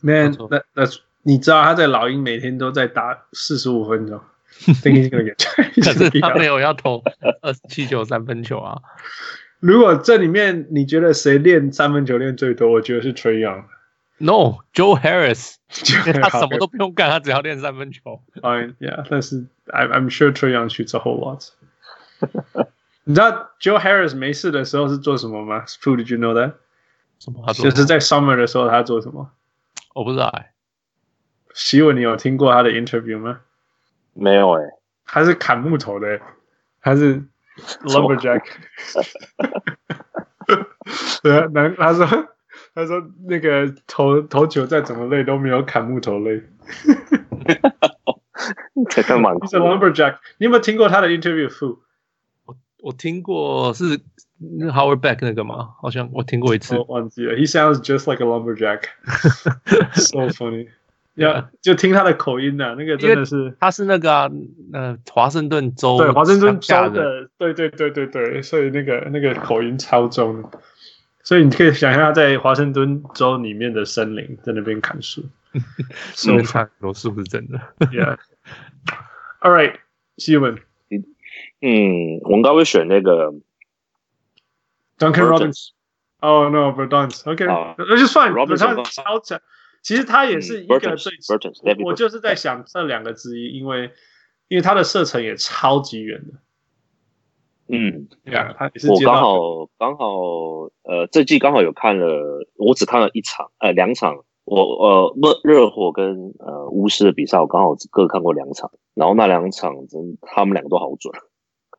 [0.01, 4.21] 错 that that's 你知道他在老鹰每天都在打四十五分钟
[4.65, 7.03] 可是他没有要投
[7.43, 8.81] 二十七球三分球啊。
[9.61, 12.71] 如果这里面你觉得谁练三分球练最多？
[12.73, 13.65] 我觉得是 Trey Young。
[14.18, 15.56] No，Joe Harris，
[15.90, 18.22] 因为他他什么都不用干，他只要练三分球。
[18.36, 21.50] Fine, yeah，但是 I'm I'm sure Trey Young shoots a whole lot
[23.04, 25.66] 。你知道 Joe Harris 没事的时候是做什么吗？
[25.66, 26.54] Fu, did you know that？
[27.20, 27.44] 什么？
[27.46, 29.32] 他做什么就是在 Summer 的时候他做什么？
[29.94, 30.54] 我不知道哎。
[31.54, 33.42] 希文，你有听过他的 interview 吗？
[34.14, 34.64] 没有哎，
[35.06, 36.22] 他是砍木头的，
[36.82, 37.24] 他是
[37.84, 38.44] lumberjack。
[41.22, 42.28] 对啊，然后他说
[42.75, 46.43] 他说那个投投球再怎么累都没有砍木头累。
[48.91, 50.19] 这个蛮酷 He's a lumberjack。
[50.39, 51.79] 你有没有听过他的 interview？Fu？
[52.81, 53.99] 我听过是
[54.41, 55.71] Howard Beck 那个吗？
[55.81, 56.79] 好像我听过一次。
[56.79, 57.35] 我忘记了。
[57.35, 58.83] He sounds just like a lumberjack.
[59.95, 60.69] so funny.
[61.17, 64.31] 要就听他的口音啊，那个真的是他是那个啊，
[64.73, 70.49] 呃，华盛顿州对华盛顿州的，对对对对对，所以那个那个口音超重的，
[71.29, 75.23] 所以你可以想象他在华盛顿州里面的森林在那边砍树。
[76.15, 77.61] 所以看我是不是真的
[77.93, 78.17] ？Yeah.
[79.43, 79.75] All right,
[80.17, 80.59] 西文
[81.61, 83.35] 嗯，我应该会选那个
[84.99, 85.29] Duncan.
[85.29, 85.73] Bertans
[86.21, 87.31] Oh no, Bertans.
[87.31, 89.39] OK，啊那就算 Robinson Bertans 超强。
[89.83, 93.93] 其实他也是一个最我 David 我就是在想这两个之一，因为
[94.49, 96.41] 因为他的射程也超级远的。
[97.69, 100.07] 嗯，对啊，他也是我刚好刚好
[100.83, 104.25] 呃，这季刚好有看了，我只看了一场，呃，两场。
[104.51, 111.13] 我呃，热热火跟呃巫师的比赛，我刚好各看过两场，然后那两场真他们两个都好准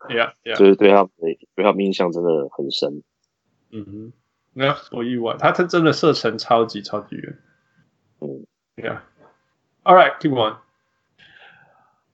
[0.07, 3.01] ，，Yeah Yeah，所以对他们的对他们印象真的很深。
[3.71, 4.13] 嗯哼，
[4.53, 7.39] 那我意外，他他真的射程超级超级远。
[8.21, 10.57] 嗯，Yeah，All right，keep on。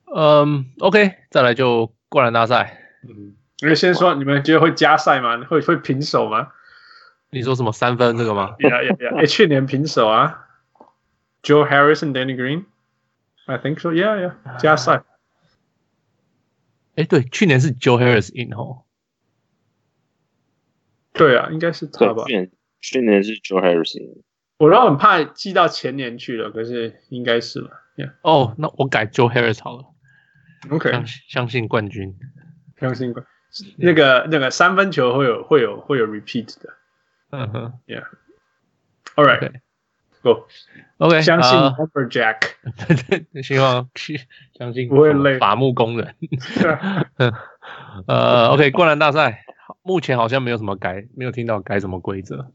[0.06, 2.80] 嗯，OK，再来就灌篮大赛。
[3.04, 5.44] 嗯因为先说，你们觉得会加赛吗？
[5.46, 6.52] 会会平手吗？
[7.30, 9.16] 你说什么三分这个吗？Yeah, yeah, yeah.
[9.18, 10.48] 哎，去年平手啊
[11.42, 13.92] ，Joe Harris and Danny Green，I think so.
[13.92, 14.58] Yeah, yeah.
[14.60, 15.04] 加赛。
[16.96, 18.84] 哎，对，去年是 Joe Harris in 哦。
[21.14, 22.24] 对啊，应该是他吧。
[22.26, 24.24] 去年去年是 Joe Harris 赢。
[24.58, 27.70] 我都很怕记到前年去了，可是应该是吧。
[27.98, 28.12] Yeah.
[28.22, 29.86] 哦，那我改 Joe Harris 好了。
[30.70, 32.18] OK，相相信冠军，
[32.80, 33.26] 相信冠。
[33.78, 36.74] 那个那个三分球会有会有会有 repeat 的。
[37.32, 42.38] 嗯哼，Yeah，All right，Go，OK，相信 Lumberjack，
[43.08, 44.22] 对对，希望去
[44.54, 46.16] 相信不会累，伐木工人。
[48.08, 49.46] 呃，OK，灌篮大赛
[49.82, 52.52] 目前好像没有什么改，没有听到改什么规则。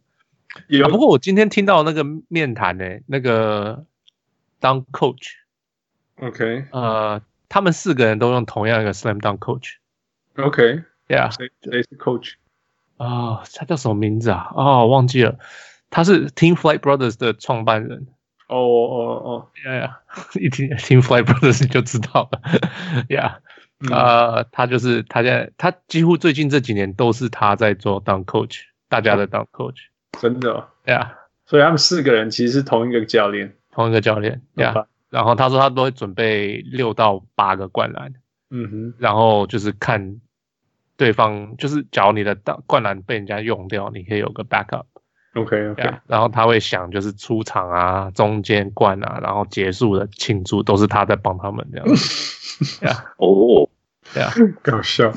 [0.68, 3.84] 有，不过我今天听到那个面谈呢，那个
[4.60, 9.38] 当 coach，OK，呃，他们四个人都用同样一个 slam dunk
[11.10, 12.34] 谁是 coach？
[12.96, 14.50] 啊、哦，他叫什么名字啊？
[14.54, 15.38] 哦，忘记了。
[15.88, 18.06] 他是 Team Flight Brothers 的创办人。
[18.46, 19.90] 哦哦哦，，Yeah，，
[20.38, 22.40] 一听 Team Flight Brothers 就知道了。
[23.08, 23.40] 呀、
[23.80, 23.88] yeah.
[23.88, 29.76] 嗯，呃，他就是他现在，他几乎最近这几年都是他在做当 coach，大家的当 coach。
[30.20, 31.08] 真的、yeah.，
[31.46, 34.42] 所以他们四个人其实是同一个教练，同一个教练。
[34.56, 38.12] 呀、yeah.，然后他说他都会准备六到八个灌篮。
[38.50, 40.20] 嗯哼，然后就是看。
[41.00, 42.36] 对方就是，假如你的
[42.66, 44.84] 灌篮被人家用掉，你可以有个 backup。
[45.32, 46.00] OK OK、yeah。
[46.06, 52.86] 然后他会想，就是出场啊、中间灌啊，然后结束的庆祝都是他在帮他们这样子。
[53.16, 53.70] 哦，
[54.12, 54.30] 对啊，
[54.62, 55.10] 搞笑。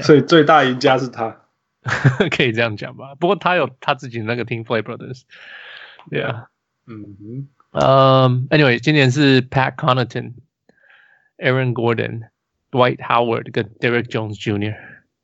[0.00, 1.42] 所以最大赢家是他，
[2.36, 3.14] 可以这样讲吧？
[3.14, 5.22] 不过他有他自己那个 Team Flight Brothers。
[6.10, 6.48] 对啊，
[6.88, 8.48] 嗯嗯。
[8.50, 10.32] Anyway，今年是 Pat Connaughton、
[11.36, 12.22] Aaron Gordon、
[12.72, 14.74] Dwight Howard 跟 Derrick Jones Jr.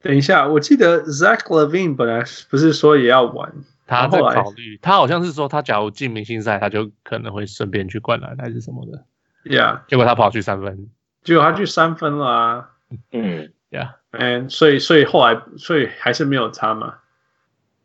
[0.05, 3.51] 等一下，我记得 Zach Levine 本来不是说也要玩，
[3.87, 9.03] 他在考虑，他好像是说他假如进明星赛，他就可能会顺便去灌篮还是什么的。
[9.45, 10.91] Yeah，结果他跑去三分，
[11.23, 12.71] 结果他去三分了啊。
[13.13, 16.97] 嗯，Yeah，嗯，所以所以后来所以还是没有差嘛，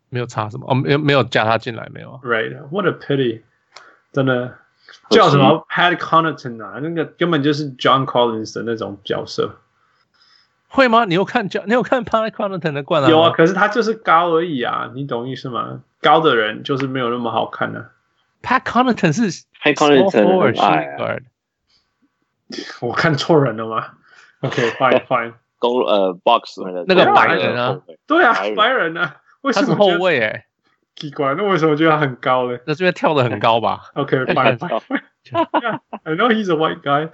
[0.10, 0.66] 没有差什么？
[0.70, 3.44] 哦，没有没有加他进来没有？Right，what a pity，
[4.12, 4.58] 真的
[5.10, 9.56] 叫什么 Pat Connaughton 啊，那个根本就是 John Collins 的那种角色。
[10.70, 11.06] 会吗？
[11.06, 11.64] 你有看教？
[11.66, 13.12] 你有看 Pat Connaughton 的灌篮？
[13.12, 15.82] 有啊，可是他就是高而已啊，你懂意思吗？
[16.02, 17.90] 高的人就是没有那么好看呢、啊。
[18.42, 21.20] Pat Connaughton 是 Pat Connaughton 矮。
[22.80, 23.86] 我看错人了吗
[24.42, 25.34] ？OK，fine fine。
[25.60, 30.22] 勾呃 box 那个白人啊，对啊，白人啊，为什么后卫？
[30.22, 30.46] 哎，
[30.96, 32.62] 奇怪，那为什么觉得他很高嘞？
[32.66, 35.02] 那这边跳得很高吧？OK，fine fine。
[36.06, 37.10] I know he's a white guy。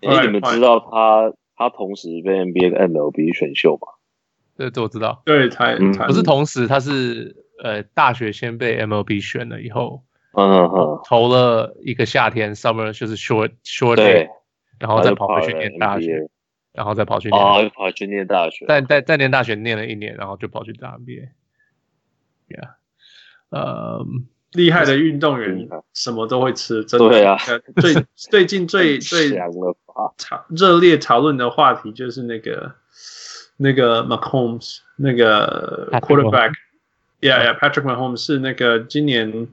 [0.00, 1.30] 哎，你们知道他？
[1.56, 3.88] 他同时被 NBA 跟 MLB 选秀嘛？
[4.56, 5.22] 对，这我知道。
[5.24, 5.74] 对，他
[6.06, 14.28] 不是同时，他是呃大学先被 MLB 选了以后，嗯嗯嗯，投了一个夏天 summer 就是 short short day，
[14.78, 16.28] 然后再跑回去念大学，
[16.72, 21.28] 然后再跑去哦，跑去念大学，在在在念大学念了一年，然后就跑去打 NBA。
[22.48, 22.74] Yeah，
[23.50, 24.06] 呃，
[24.52, 27.08] 厉害的运动员什么都会吃，真的。
[27.08, 27.36] 对啊，
[27.80, 29.76] 最最近最最 强了。
[30.18, 32.74] 讨热烈讨论的话题就是那个
[33.56, 39.48] 那个 Mahomes 那个 quarterback，yeah yeah，Patrick Mahomes 是那个今年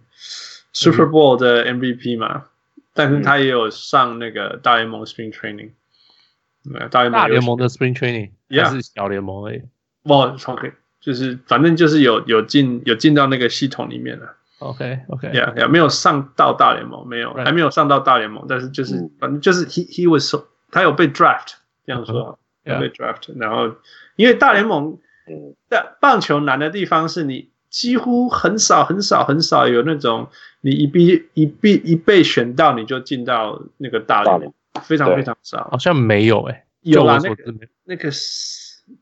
[0.74, 5.72] Super Bowl 的 MVP 嘛，嗯、但是他也有上那个大联盟 Spring Training，
[6.90, 9.62] 大联盟大联盟的 Spring Training，也是小联盟而已。
[10.04, 14.36] 哇，OK，就是反正就是有有进有进到那个系统里面了。
[14.64, 17.46] OK OK，Yeah Yeah，没有上到大联盟，没有，Right.
[17.46, 21.54] 还没有上到大联盟，但是就是、嗯、反正就是 He He was so, 他有被 draft
[21.86, 23.76] 这样说，uh 被 draft，、然后
[24.16, 24.98] 因为大联盟
[25.70, 30.30] 的棒球难的地方是你几乎很少很少很少有那种
[30.62, 31.02] 你一被
[31.34, 37.54] 一被一被选到你就进到那个大联盟，非常非常少，好像没有哎、欸，有啊，那个
[37.86, 38.10] 那个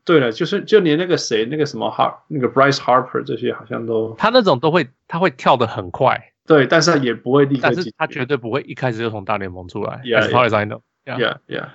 [0.04, 10.00] 对了，就是就连那个谁，那个什么 Har 那个 Bryce Harper 这些好像都，他那种都会，他会跳得很快，对，但是也不会立刻，但是他绝对不会一开始就从大联盟出来。
[10.04, 11.68] Yeah, as far as I know, yeah, yeah, yeah.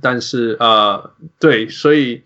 [0.00, 2.24] 但是呃，对，所以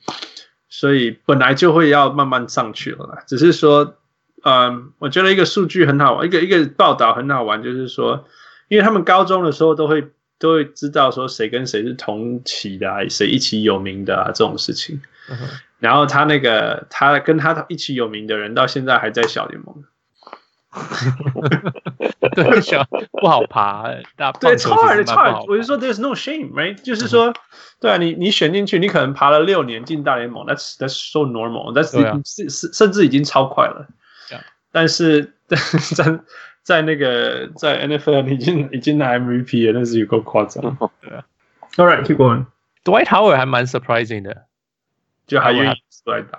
[0.69, 3.97] 所以本来就会要慢慢上去了啦，只是说，
[4.43, 8.27] 嗯、呃，我觉得一个数据很好玩，一个一个报道很好玩，就是说，
[8.69, 10.11] 因为他们高中的时候都会。
[10.41, 15.01] 都会知道说谁跟谁是同期的，啊，谁一起有名的啊，这种事情。
[15.29, 15.37] Uh.
[15.79, 19.85] 然后他那个他跟他一起有名的人到现在还在小联盟。
[22.35, 25.45] 对，小不好爬，大对，超 hard，超 hard。
[25.49, 26.81] 我就说，there's no shame，right？
[26.83, 27.35] 就是说，
[27.81, 31.91] 对啊，你你选进去，你可能爬了六年进大联盟，that's that's so normal，that's
[32.25, 33.89] 是是甚至已经超快了。
[34.73, 35.33] 但是
[35.97, 36.21] 在
[36.71, 40.63] 在那个在 NFL 已经已经拿 MVP 了，那是有够夸张。
[41.01, 41.27] 对啊
[41.75, 42.47] ，All right，keep going。
[42.85, 44.47] Dwight Howard 还蛮 surprising 的，
[45.27, 46.39] 就还愿意出来打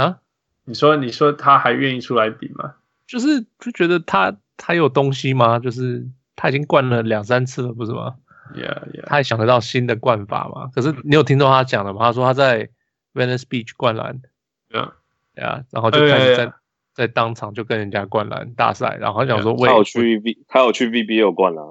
[0.00, 0.20] 啊？
[0.64, 2.74] 你说你说他还愿意出来比吗？
[3.08, 5.58] 就是就觉得他他有东西吗？
[5.58, 8.14] 就是他已经灌了两三次了，不是吗
[8.54, 9.06] ？Yeah, yeah.
[9.06, 10.70] 他还想得到新的灌法吗？
[10.72, 11.98] 可是你有听到他讲的吗？
[12.02, 12.68] 他说他在
[13.12, 14.22] Venice Beach 灌篮
[14.70, 14.92] ，Yeah，
[15.34, 16.52] 对啊，然后就开始在
[16.96, 21.62] 在当场就跟人家灌篮大赛，然后他讲说，他有去 V，他有去 VBL 灌篮，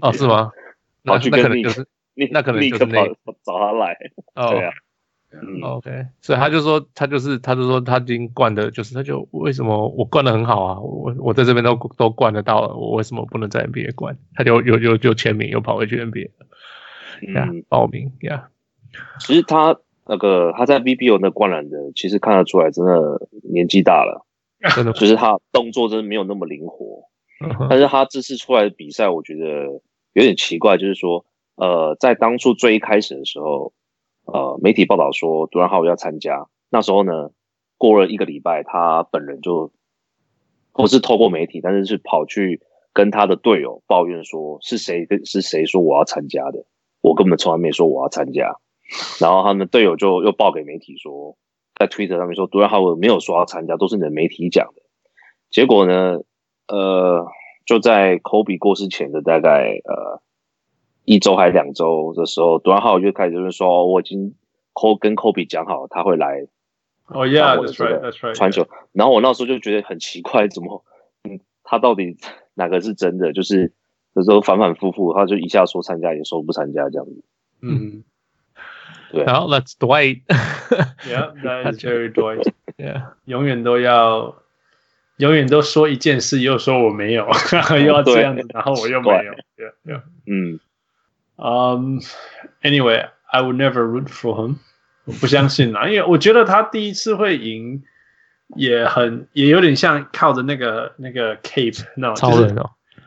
[0.00, 0.52] 哦，是吗？
[1.02, 1.88] 那可能就是
[2.30, 3.04] 那可能就是那
[3.42, 3.98] 找他来，
[4.34, 4.72] 对啊。
[5.32, 10.78] 嗯，OK，所以他就说，他就是，他就说，他已经灌的，就是，他就为什么我灌的很好啊？
[10.78, 14.16] 我我在这边都都灌得到了，我为什么不能在 NBA 灌？
[14.34, 16.30] 他就又又又签名，又跑回去 NBA，
[17.34, 18.50] 呀，报名呀。
[19.20, 24.26] 其实他那个他在 VBL 那灌篮的，其实看得出来，真的年纪大了，
[24.74, 27.04] 真的， 就是他动作真的没有那么灵活。
[27.68, 29.80] 但是他这次出来的比赛，我觉得
[30.12, 31.24] 有点奇怪，就是说，
[31.56, 33.72] 呃，在当初最一开始的时候。
[34.24, 37.32] 呃，媒体报道说杜兰特要参加，那时候呢，
[37.76, 39.72] 过了一个礼拜，他本人就
[40.72, 42.60] 不是透过媒体，但是是跑去
[42.92, 46.64] 跟他的队友抱怨说，是谁跟是谁说我要参加的，
[47.00, 48.54] 我根本从来没说我要参加。
[49.20, 51.36] 然后他们队友就又报给媒体说，
[51.86, 54.82] 在 Twitter 上面说杜兰特没有说要参加，都是你的媒体讲的。
[55.50, 56.20] 结果呢，
[56.68, 57.26] 呃，
[57.66, 60.22] 就在 Kobe 过世前的大概呃。
[61.04, 64.36] 一周还两周的时候，杜兰特就开始就是说，我已经
[65.00, 66.46] 跟 Kobe 讲好，他会来。
[67.08, 68.34] 哦，Yeah，That's right，That's right。
[68.34, 70.84] 传球，然后我那时候就觉得很奇怪，怎么，
[71.24, 72.16] 嗯，他到底
[72.54, 73.32] 哪个是真的？
[73.32, 73.72] 就是
[74.14, 77.24] 有时候反反复复，他就一下说参加，也说不参加这样子。
[77.62, 78.04] 嗯，
[79.11, 79.23] 对。
[79.23, 84.35] 然后 That's Dwight。Yeah，That's Jerry Dwight。Yeah，永远都要，
[85.17, 87.27] 永远都说一件事，又说我没有，
[87.71, 89.33] 又要这样子，然后我又没有。
[89.57, 90.01] Yeah，Yeah。
[90.25, 90.59] 嗯。
[91.39, 94.55] 嗯、um,，Anyway，I would never root for him。
[95.05, 97.83] 我不相信啦，因为我觉得他第一次会赢，
[98.55, 102.55] 也很也有点像靠着那个那个 cape 那种，就是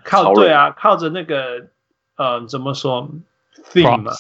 [0.05, 1.71] 靠对啊，靠着那个
[2.15, 3.11] 呃怎么说
[3.73, 4.13] theme 嘛，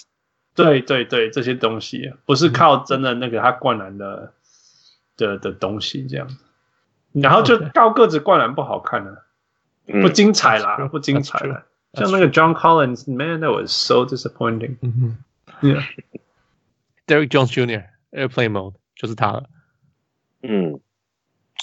[0.55, 4.33] 对对对，这些东西不是靠真的那个他灌篮的
[5.17, 6.27] 的的东西这样，
[7.11, 9.25] 然后就高个子灌篮不好看了，
[10.01, 11.65] 不精彩啦，不精彩了。
[11.93, 14.77] 像那个 John Collins，man，that was so disappointing。
[14.81, 15.17] 嗯哼
[15.61, 19.45] ，Yeah，Derrick Jones Jr.，Airplane Mode 就是他了。
[20.41, 20.79] 嗯，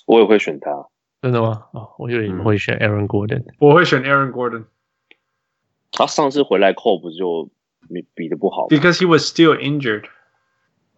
[0.06, 0.86] 我也会选他。
[1.20, 1.64] 真的吗？
[1.72, 3.44] 哦，我以为你们会选 Aaron Gordon。
[3.58, 4.64] 我会选 Aaron Gordon。
[5.90, 7.50] 他上次回来扣不就
[7.88, 10.04] 比比的不好？Because he was still injured。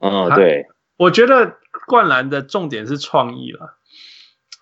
[0.00, 0.66] 嗯，对。
[0.96, 3.78] 我觉得灌篮的重点是创意了。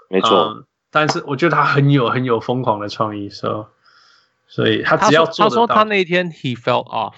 [0.09, 0.67] 没错。
[0.91, 3.69] 但是我觉得他很有很有疯狂的创意，so。
[4.47, 7.15] 所以他只要做他说他那一天 he fell off，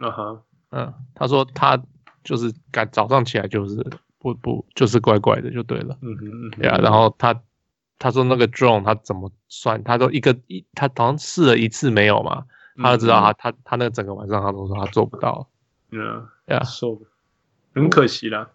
[0.00, 0.40] 嗯哼、uh，huh.
[0.70, 1.78] 嗯，他说他
[2.24, 3.84] 就是赶早上起来就是
[4.18, 7.38] 不不就是怪怪的就对了，嗯哼嗯对啊，然后他
[7.98, 12.44] 他说那个 drone 他怎么算，他都一个一他好像试了一次没有嘛，
[12.82, 15.48] 他就知道他、嗯、他他那个整个晚上他都说他做不到，
[15.90, 17.00] 嗯，对啊，说
[17.74, 18.50] 很可惜啦。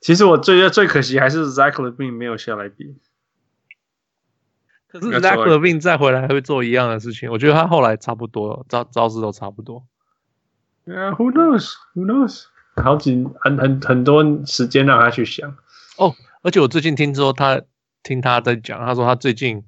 [0.00, 2.96] 其实我最最可惜还是 Zach LaVine 没有下来比。
[4.88, 9.84] 可是 Zach LaVine 再回来还会做一样的事情，我觉得他后来差不多招招式都差不多。
[10.86, 11.74] Yeah, who knows?
[11.94, 12.44] Who knows?
[12.76, 15.56] 好几很很很多时间让他去想。
[15.96, 17.62] 哦，而且我最近听说他
[18.02, 19.64] 听他在讲，他说他最近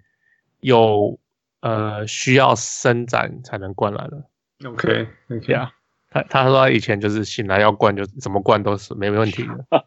[0.61, 1.19] 有
[1.61, 4.29] 呃需要伸展才能灌篮了。
[4.65, 5.09] OK，
[5.49, 5.73] 呀，
[6.11, 9.83] 他他说他以前就是醒来要灌就怎么灌都是没问题的。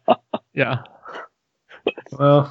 [0.52, 0.84] 呀，
[2.18, 2.50] 呃。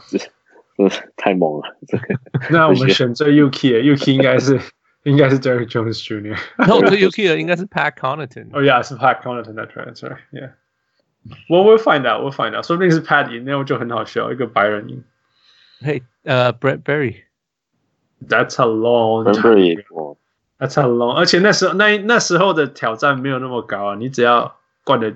[1.15, 2.15] 太猛了，这个。
[2.49, 4.59] 那我们选择 Yuki，Yuki 应该是
[5.03, 6.35] 应该是 Derrick Jones Jr.。
[6.57, 8.49] 那我这 Yuki 的应该是 Pat Connaughton。
[8.51, 9.53] 哦，Yeah，是 Pat Connaughton。
[9.53, 9.85] That's right.
[9.85, 10.17] That's right.
[10.31, 10.53] Yeah.
[11.49, 12.23] Well, we'll find out.
[12.23, 12.65] We'll find out.
[12.65, 15.03] 说不定是 Pat 赢，那我就很好笑，一个白人赢。
[15.81, 17.25] Hey，呃，Brett Barry。
[18.26, 20.16] That's a long time.
[20.58, 21.14] That's a long.
[21.16, 25.14] 而且那时候那那时候的挑战没有那么高啊，你只要灌的，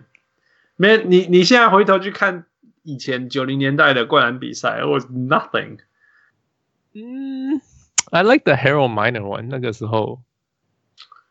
[0.76, 2.46] 没你你现在回头去看。
[2.82, 5.80] 以前九零年代的灌篮比赛，it was nothing。
[6.94, 7.60] 嗯，
[8.10, 9.48] I like the Harold Miner one。
[9.50, 10.22] 那个时候，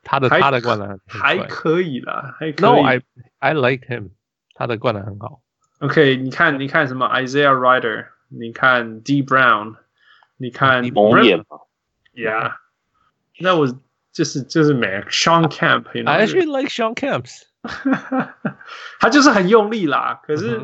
[0.03, 2.69] 他的他的灌篮还可以啦，还可以。
[2.69, 3.01] No，I
[3.39, 4.11] I like him。
[4.53, 5.41] 他的灌篮很好。
[5.79, 9.73] OK，你看，你看什么 Isaiah Rider，你看 D Brown，
[10.37, 11.59] 你看蒙眼嘛，
[12.13, 12.53] Yeah，
[13.39, 13.67] 那我
[14.11, 16.09] 就是就是美 Sean Camp，you know?
[16.09, 17.43] I actually like Sean Camps。
[18.99, 20.61] 他就是很用力啦，可是，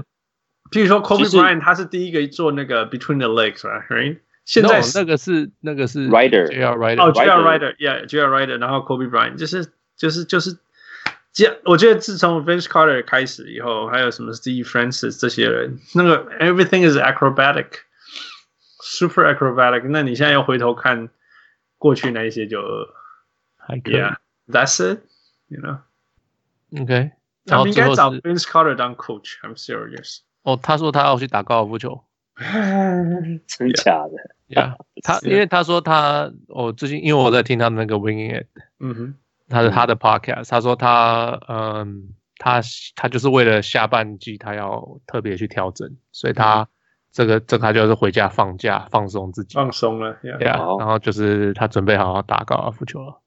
[0.72, 4.20] 譬如说 Kobe 其实 Bryant，他是第一个做那个 Between the Legs，right？
[4.46, 8.30] 现在 No，那个是那个是 Ryder JR Ryder 哦 j r Ryder Ryder，Yeah，J.R.
[8.30, 9.68] Ryder，然后 Kobe Bryant，就是
[9.98, 10.58] 就是就是，
[11.34, 16.96] 这我觉得自从 Vince Carter 开始以后，还有什么 Steve Francis 这些人，那个 Everything is
[18.81, 19.89] Acrobatic，super acrobatic。
[19.89, 21.09] 那你现在又回头看
[21.79, 22.61] 过去那一些就
[23.57, 23.95] 还可以。
[23.95, 25.79] ，Yeah，that's it，you know。
[26.81, 27.13] OK，
[27.47, 30.21] 他们应该找是 Vince Carter 当 coach，I'm serious。
[30.43, 32.05] 哦，他说他要去打高尔夫球。
[33.47, 34.15] 真假的？
[34.49, 38.47] 呀、yeah,，他因为他说他，我最近因为我在听他的那个 Winging It，
[38.79, 39.15] 嗯哼，
[39.49, 42.63] 他的他的 podcast，他说他嗯，他
[42.97, 46.67] 他就是为了下半季他要特别去调整，所以他
[47.13, 53.19] 这个这个他就是回家放假放松自己，放松了，Yeah，, yeah 然后就是他准备好好打高尔夫球了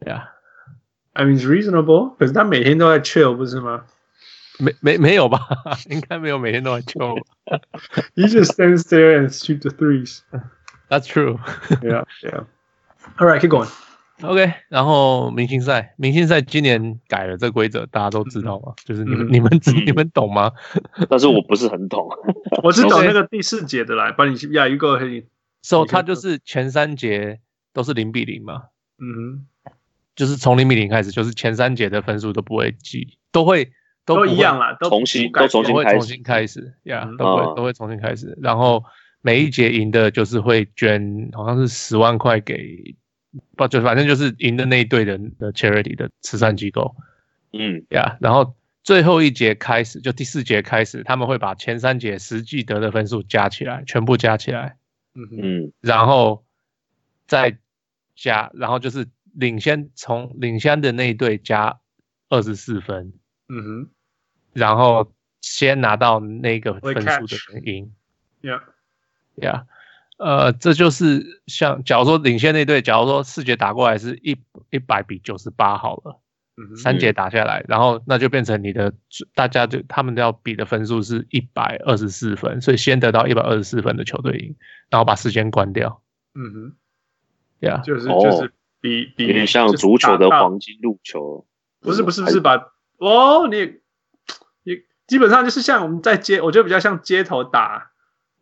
[0.00, 3.84] ，Yeah，I mean it's reasonable，可是他每天都在 chill 不是吗？
[4.58, 5.40] 没没没有吧？
[5.88, 7.18] 应该没有每天都在 chill。
[8.14, 10.20] He just stands there and shoot the threes.
[10.88, 11.38] That's true.
[11.82, 12.44] Yeah, yeah.
[13.18, 13.68] All right, keep going.
[14.22, 18.72] OK，然后明星赛，明星赛今年改了这个规则，大家都知道吗？
[18.84, 20.52] 就是你们、嗯、你们、嗯、 你们懂吗？
[21.08, 22.08] 但是我不是很懂，
[22.62, 25.26] 我是懂 那个第四节的来，帮你压，一个可以。
[25.62, 27.40] So 它就是前三节
[27.72, 28.62] 都是零比零嘛？
[28.98, 29.46] 嗯，
[30.14, 33.72] 就是从零比零开始，就是前三节的分数都不会记，都会。
[34.04, 38.36] 都，都一样啦，都重新都重新会重新开始，呀、yeah, 嗯，都会、哦、都会重新开始。
[38.42, 38.82] 然后
[39.20, 42.96] 每一节赢的，就是会捐，好像是十万块给，
[43.56, 46.94] 不就反正就是赢的那一队的的 charity 的慈善机构。
[47.52, 54.76] 嗯，呀、yeah,，然后最后一节开始，就第四节开始，他们会把前三节实际得的分数加起来，全部加起来。
[55.14, 56.44] 嗯嗯，然后
[57.26, 57.58] 再
[58.16, 61.80] 加，然后就是领先从领先的那一队加
[62.30, 63.12] 二十四分。
[63.48, 63.90] 嗯哼，
[64.54, 65.12] 然后
[65.42, 67.92] 先拿到那个分数的人赢。
[68.40, 69.64] Yeah，Yeah，
[70.22, 74.38] 呃，这就是像假如说领先那队，假如说四节打过来是一
[74.70, 76.20] 一百比九十八好了，
[76.56, 78.92] 嗯，三节打下来，然后那就变成你的
[79.34, 84.54] 大家就他们要比的分数是一百二十四分，所以先得到一百二十四分的球队赢，
[84.90, 86.00] 然后把时间关掉。
[86.34, 86.76] 嗯哼
[87.60, 91.46] ，Yeah，就是就是比比有点像足球的黄金入球，
[91.80, 92.72] 不是不是不是把。
[92.98, 93.80] 哦，你
[94.62, 97.91] 你基本上就是像我们在街，我觉得比较像街头打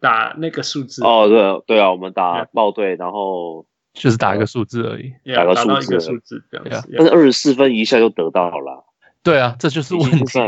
[0.01, 1.05] 打那个数字。
[1.05, 6.95] 哦，对对啊，我们打报队，然后就是打一个数字而已，打个数字，一个数字这样子。
[6.97, 8.85] 但是二十四分一下就得到了。
[9.23, 10.39] 对啊，这就是问题。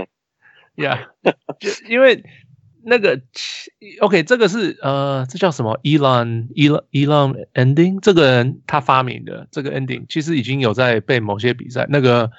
[0.76, 1.10] 呀，
[1.60, 2.24] 就因为
[2.82, 3.20] 那个
[4.00, 12.30] OK，这个是呃，这叫什么？Elon Elon Elon ending，这个人他发明的这个 ending，其实已经有在被某些比赛那个。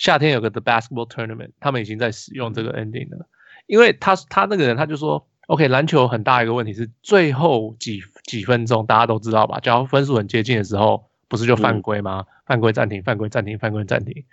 [0.00, 3.26] 夏天有个 The Basketball Tournament，他们已经在使用这个 ending 了，
[3.66, 9.58] 因为他他那个人他就说，OK，篮球很大一个问题是最后几几分钟大家都知道吧？
[9.60, 12.20] 只要分数很接近的时候，不是就犯规吗？
[12.20, 14.24] 嗯、犯规暂停，犯规暂停，犯规暂停，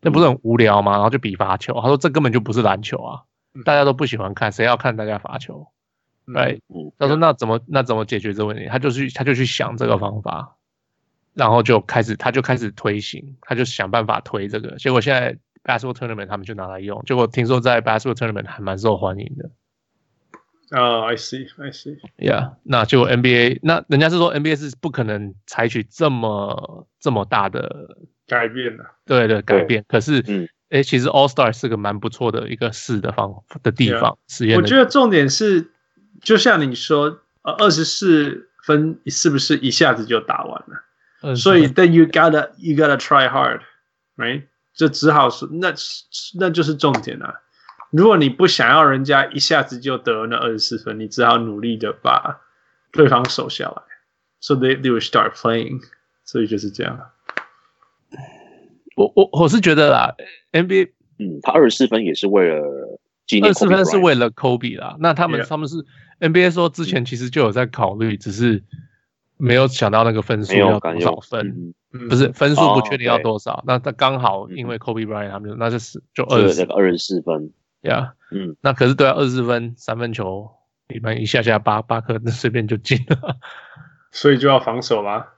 [0.00, 0.92] 那不是很无聊吗？
[0.92, 3.22] 然后就比罚球，他说这根本就不是篮球啊，
[3.64, 5.68] 大家都不喜欢看，谁要看大家罚球？
[6.26, 8.66] 对、嗯，他说那怎么那怎么解决这个问题？
[8.66, 10.56] 他就去他就去想这个方法。
[11.34, 14.76] 然后就开始，他就开始推行，他就想办法推这个。
[14.76, 17.02] 结果现在 basketball tournament 他们就拿来用。
[17.06, 19.50] 结果听说在 basketball tournament 还蛮受欢迎的。
[20.74, 21.98] 哦、oh,，I see，I see。
[22.18, 27.96] Yeah，那结果 NBA，那人家是说 NBA 是不可能采取这么这么大的
[28.26, 28.84] 改变的。
[29.06, 29.84] 对的改变。
[29.86, 34.18] 可是，嗯，哎，其实 All Star 是个蛮不错的一个试的方的地方。
[34.26, 34.62] 实验的。
[34.62, 35.70] 我觉得重点是，
[36.22, 41.36] 就像你说，呃，二十四分是不是一下子就打完了？
[41.36, 44.42] 所以，then you gotta you gotta try hard，right？
[44.74, 45.72] 就只好说，那
[46.38, 47.34] 那就是重点了、啊。
[47.96, 52.40] 如果你不想要人家一下子就得那二十四分，你只好努力的把
[52.90, 53.82] 对方守下来。
[54.40, 55.80] So they they will start playing。
[56.24, 56.98] 所以就是这样。
[58.96, 60.14] 我我我是觉得啦
[60.52, 62.56] ，NBA，嗯，他二十四分也是为了
[63.42, 64.96] 二十四分是为了 Kobe 啦。
[64.98, 65.48] 那他们、yeah.
[65.48, 65.76] 他们是
[66.20, 68.62] NBA 说之前其实就有在考虑，只是。
[69.36, 71.74] 没有想到那个分数要多少分，
[72.08, 77.50] 不是分数不确定要多少，哦、那他刚好因为 Kobe Bryant 他们就那就是就二十二十四分，
[77.84, 80.50] 呀、yeah，嗯，那可是对啊，二十分三分球
[80.88, 83.36] 一般一下下八八颗，那随便就进了，
[84.12, 85.32] 所以就要防守啦。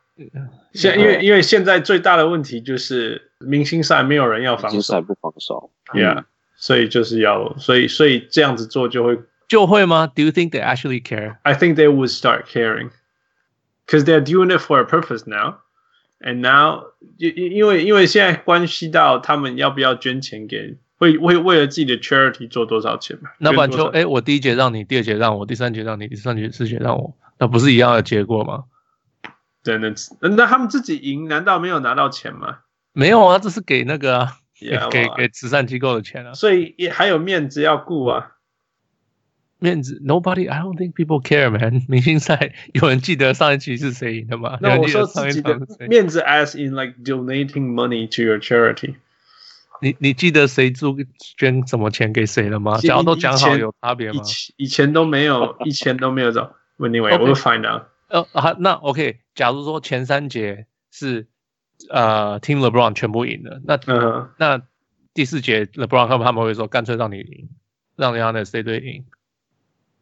[0.73, 6.25] 现因为因为现在最大的问题就是明星赛没有人要防守，明星赛不防守，呀、yeah, 嗯，
[6.57, 11.37] 所以就是要所以所以这样子做就会就会吗？Do you think they actually care?
[11.43, 12.91] I think they would start caring.
[13.87, 15.59] because they're doing it for a purpose now.
[16.21, 16.83] And now，
[17.19, 23.31] 因因为因为现在关系到他们要不要捐钱给，会为为了自己的 charity 做多少钱嘛？
[23.39, 28.65] 那板球，哎，我第一节让你，第二节让我，第三节让你，第三节四节让我，那不是一样的结果吗？
[29.63, 32.59] 对，那那他们自己赢，难道没有拿到钱吗？
[32.93, 38.33] 没有啊，这是给那个啊，yeah, 给给给慈善机构的钱啊，所以也还有面子要顾啊。
[39.59, 41.83] 面子，Nobody，I don't think people care, man。
[41.89, 44.59] 明星赛有人记得上一期是谁赢的吗？
[44.61, 48.97] 那我说自己的面子，as in like donating money to your charity。
[49.81, 50.97] 你你记得谁租
[51.37, 52.79] 捐什么钱给谁了吗？
[52.79, 54.23] 假如都讲好有差别吗？
[54.57, 56.55] 以前都没有，以前都没有走。
[56.79, 57.85] Anyway，我会 find out。
[58.09, 59.21] 呃，好，那 OK。
[59.35, 61.27] 假如说前三节是
[61.91, 63.79] 呃 Team LeBron 全部赢了，那
[64.39, 64.63] 那
[65.13, 67.49] 第四节 LeBron 他们他们会说干脆让你赢，
[67.97, 69.05] 让人家的谁队赢？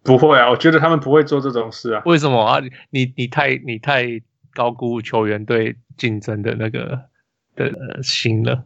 [0.03, 2.03] 不会啊，我觉得他们不会做这种事啊。
[2.05, 2.61] 为什么啊？
[2.91, 4.21] 你你太你太
[4.53, 7.01] 高估球员对竞争的那个
[7.57, 8.65] 的心了。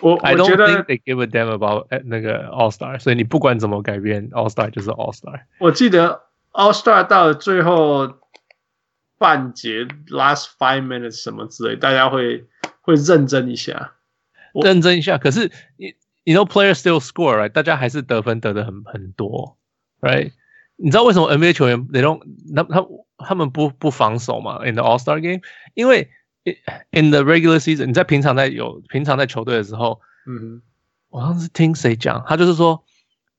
[0.00, 4.90] 我我觉得 I don't think they give a damn about 那个 All Star，所以你不管怎么改变 All Star 就是
[4.90, 5.40] All Star。
[5.58, 6.22] 我记得
[6.52, 8.14] All Star 到了最后
[9.18, 12.44] 半节 last five minutes 什么之类，大家会
[12.80, 13.92] 会认真一下，
[14.52, 15.18] 认真一下。
[15.18, 17.48] 可是你你 know player still score，right？
[17.50, 19.56] 大家还是得分得的很很多，
[20.00, 20.32] right？
[20.76, 22.20] 你知道为什么 NBA 球员 they don't
[22.54, 24.60] 他他他们不不防守吗？
[24.64, 25.40] In the All Star Game，
[25.74, 26.10] 因为
[26.91, 30.61] in the regular season，你在平常在有平常在球队的时候，嗯，
[31.09, 32.83] 我好像是听谁讲，他就是说，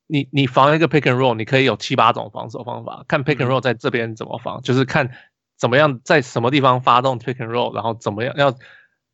[0.07, 5.11] 你你防一个 pick and roll，你可以有七八种防守方法，看 pick and roll 在这边怎么防，嗯、就是看
[5.59, 8.53] 怎么样在什么地方发动 pick and roll，然后怎么样要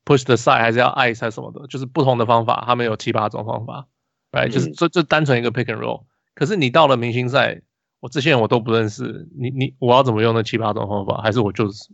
[0.05, 3.87] push the side 还是要 ice 还是什么的，就是不同的方法，他们有七八种方法
[4.33, 7.63] ，right？、嗯、就是就就单纯一个 pick and roll，可是你到了明星赛。
[7.99, 11.23] 我这些人我都不认识，你你我要怎么用那七八种方法？
[11.23, 11.89] 还是我就是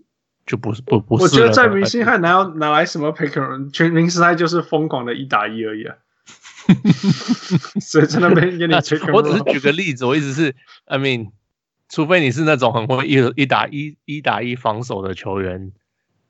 [0.47, 1.23] 就不是不不是？
[1.23, 3.71] 我觉得在明星赛哪有哪来什么 picker？
[3.71, 5.97] 全明星赛就是疯狂的一打一而已啊！
[7.81, 9.13] 所以在那边给你 pick。
[9.13, 10.55] 我只是举个例子，我意思是
[10.87, 11.31] ，I mean，
[11.89, 15.73] 除非你是那种很会一一打一一打一防守的球员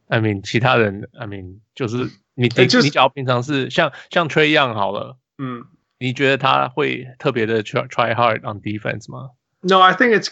[0.08, 5.64] ，I mean，其他人，I mean，就是你、欸就是、你只要平常是像像 Trae Young 好了，嗯，
[5.98, 10.28] 你觉得他会特别的 try try hard on defense 吗？No, I think it's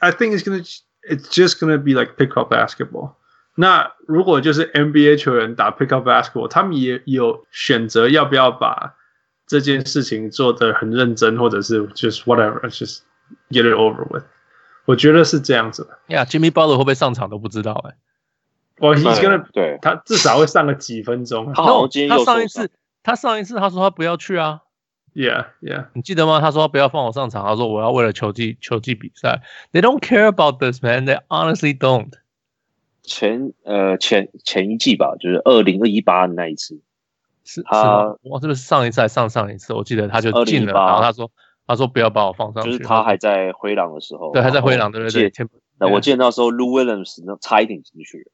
[0.00, 0.64] I think it's gonna
[1.08, 3.14] it's just gonna be like pick up basketball.
[3.54, 8.94] 那如果就是 NBA 球员打 pick up basketball，他们也有选择要不要把
[9.46, 13.00] 这件事情做得很认真，或者是 just whatever, just
[13.50, 14.24] get it over with。
[14.86, 15.98] 我觉得是这样子的。
[16.08, 17.96] Yeah, Jimmy Butler 会不会上场都不知道哎、欸。
[18.78, 21.54] 我 he's gonna 对，他至少会上个几分钟。
[21.54, 22.70] 好，他上一次
[23.02, 24.60] 他上一次他说他不要去啊。
[25.12, 25.88] Yeah, yeah.
[25.92, 26.40] 你记得吗？
[26.40, 29.42] 他说他不要放我上场，他说我要为了球技球技比赛。
[29.72, 31.04] They don't care about this, man.
[31.04, 32.12] They honestly don't.
[33.02, 36.80] 前呃前前一季吧，就是二零二一八那一次，
[37.44, 39.72] 是他哇，这个是上一次还上上一次？
[39.74, 41.30] 我记得他就进了，然后他说
[41.66, 45.48] 他说不要把我放上去，就是他还在灰狼的时候，对，还在灰狼对对对。
[45.78, 48.32] 那我记得那时候 Lou Williams 那差一点进去了，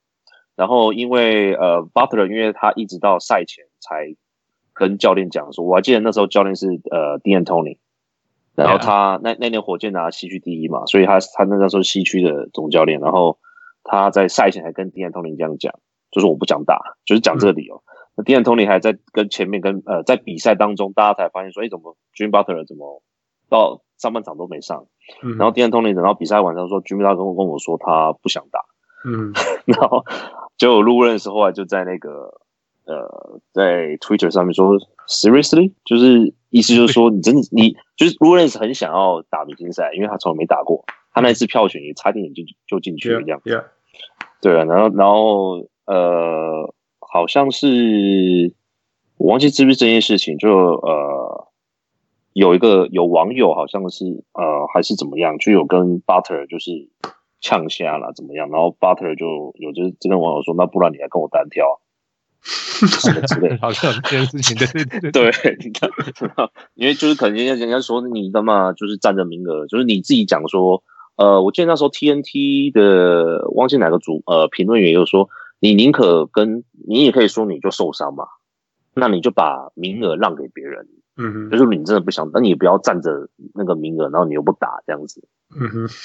[0.55, 4.17] 然后因为呃 Butler，因为他一直到赛前才。
[4.79, 7.79] 跟教练讲说，我还记得那时候教练是呃 d a n Tony
[8.55, 13.39] 然后他那那年火箭拿西区第一嘛，所以他他那个时候西区的总教练，然后
[13.87, 15.73] 他在赛前还跟 D'Antoni 这样讲，
[16.11, 17.83] 就是我不想打，就是讲这个理由。
[17.87, 23.03] 嗯、那 D'Antoni 还在跟前面跟呃在比赛当中，大家才发现说，哎，怎么 Jimmy Butler 怎么
[23.49, 24.87] 到上半场都没上？
[25.23, 28.61] 嗯、然后 D'Antoni 等到比赛晚上说，Jimmy Butler 跟我跟我说他不想打，
[29.07, 29.33] 嗯，
[29.67, 30.05] 然后
[30.59, 32.41] 结果路人的时候后来就在那个。
[32.89, 34.79] 呃，在 Twitter 上面说
[35.09, 43.41] ，Seriously，就是意思就是说，你真的你就是 Lawrence 很想要打明星赛，因为他从来没打过，他那一次票选也差点点就就进去了这样。
[43.45, 43.65] Yeah, yeah.
[44.41, 48.55] 对啊，然后然后呃，好像是
[49.17, 51.49] 我忘记是不是这件事情，就呃
[52.33, 56.91] 有一个有网友好像是呃还是怎么样，就有跟 Butter 就是
[57.41, 61.81] 呛下了怎么样，然后 Butter 就有就是这跟网友说，那不然你来跟我单挑。
[62.47, 65.33] 什么之类，好像这件事情，对对对，
[66.75, 70.85] 因为就是可能人家人家说你的嘛，就是占着名额，就是你自己讲说，
[71.17, 75.29] 呃，我记得那时候 TNT 的忘记哪个主，呃，评论员又说，
[75.61, 78.25] 你宁可跟你也可以说你就受伤嘛，
[78.95, 80.87] 那你就把名额让给别人，
[81.17, 85.27] 嗯哼，就是你真的不想，那你也不要占着那个名额，然后你又不打这样子，
[85.59, 85.89] 嗯哼。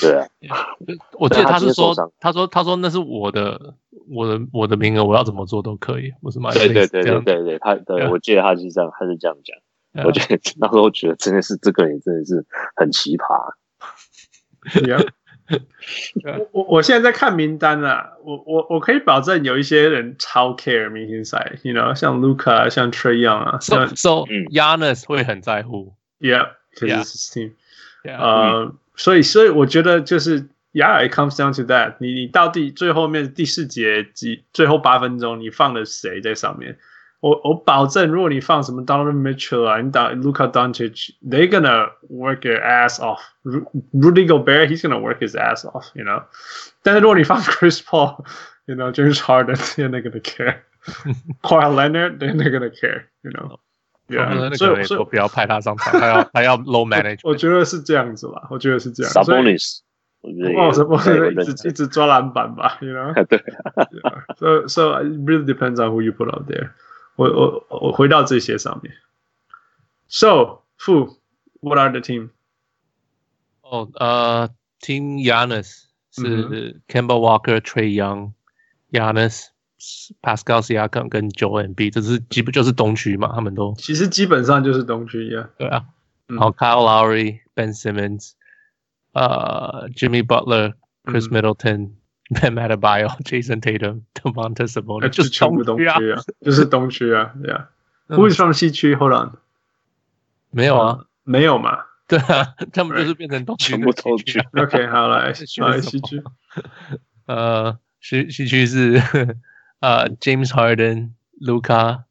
[0.00, 0.14] 对
[0.48, 0.78] 啊，
[1.18, 3.74] 我记得他是说，他说他说那是我的
[4.08, 6.52] 我的我的名额，我要怎么做都可以，不是吗？
[6.52, 10.04] 对对对对对对，他对我记得他是这样，他是这样讲。
[10.06, 12.46] 我觉得那时候觉得真的是这个人真的是
[12.76, 13.52] 很奇葩。
[16.36, 24.10] 我我我现在在看名单啊，我我我可以保证有一些人超 care 明星赛，you know，像 Luka，像 Trae Young 啊，so so
[24.50, 27.52] Giannis 会很在乎，Yeah，because it's his team，
[28.04, 36.78] 呃，所以所以我觉得就是，Yeah，it comes down to that，你你到底最后面第四节几最后八分钟你放了谁在上面？
[37.19, 45.35] 我我保证，如果你放什么 Donovan Mitchell 啊，你打 Luka Doncic，they're gonna work their ass off。Rudy Gobert he's gonna work his
[45.35, 46.23] ass off，you know。
[46.81, 57.21] 但是如果你放 Chris Paul，you know James Harden，they're not gonna care。Kawhi Leonard，they're not gonna care，you know。Yeah，所以所以不要派他上场，还要还要 low manage。
[57.23, 59.13] 我觉得是这样子吧，我觉得是这样。
[59.13, 59.79] Sabonis，
[60.23, 63.13] 哦，Sabonis 一直一直抓篮板吧，you know。
[63.27, 63.41] 对。
[64.35, 66.71] So so it really depends on who you put out there。
[67.17, 68.93] 我我我回到这些上面。
[70.07, 71.17] So, Fu,
[71.61, 72.29] what are the team?
[73.61, 74.49] 哦，呃，
[74.79, 85.49] Team Giannis 是 Kemba Walker、Trae Young、Giannis、Pascal Siakam 跟 Joel Embiid，这是基本就是东区嘛，他们都其实基本上就是东区呀。
[85.57, 85.85] 对啊，
[86.27, 88.33] 然后 Kyle Lowry、Ben Simmons、
[89.13, 91.91] 呃，Jimmy Butler、Chris Middleton。
[92.29, 95.99] Bam Adebayo、Jason Tatum、Domantas Sabonis，就是全部东区啊，
[96.41, 97.67] 就是东区啊，Yeah。
[98.07, 98.95] 为什么西区？
[98.95, 99.37] Hold on，
[100.49, 101.85] 没有啊，没有嘛？
[102.07, 104.39] 对啊，他们就是变成东区，全部东区。
[104.53, 106.23] OK，好来，来西区。
[107.25, 109.01] 呃，西西区是
[109.79, 112.03] 呃 James Harden、Luka、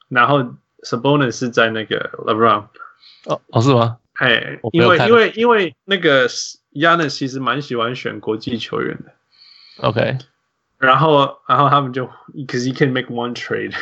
[0.10, 2.66] 然后 Sabonis 是在那个 LeBron。
[3.26, 3.98] 哦哦，是吗？
[4.14, 6.28] 哎，因为因为因为那个
[6.74, 9.12] Giannis 其实蛮喜欢选国际球员的。
[9.78, 10.18] OK。
[10.79, 13.75] 然后，然后他们就，because you can make one trade，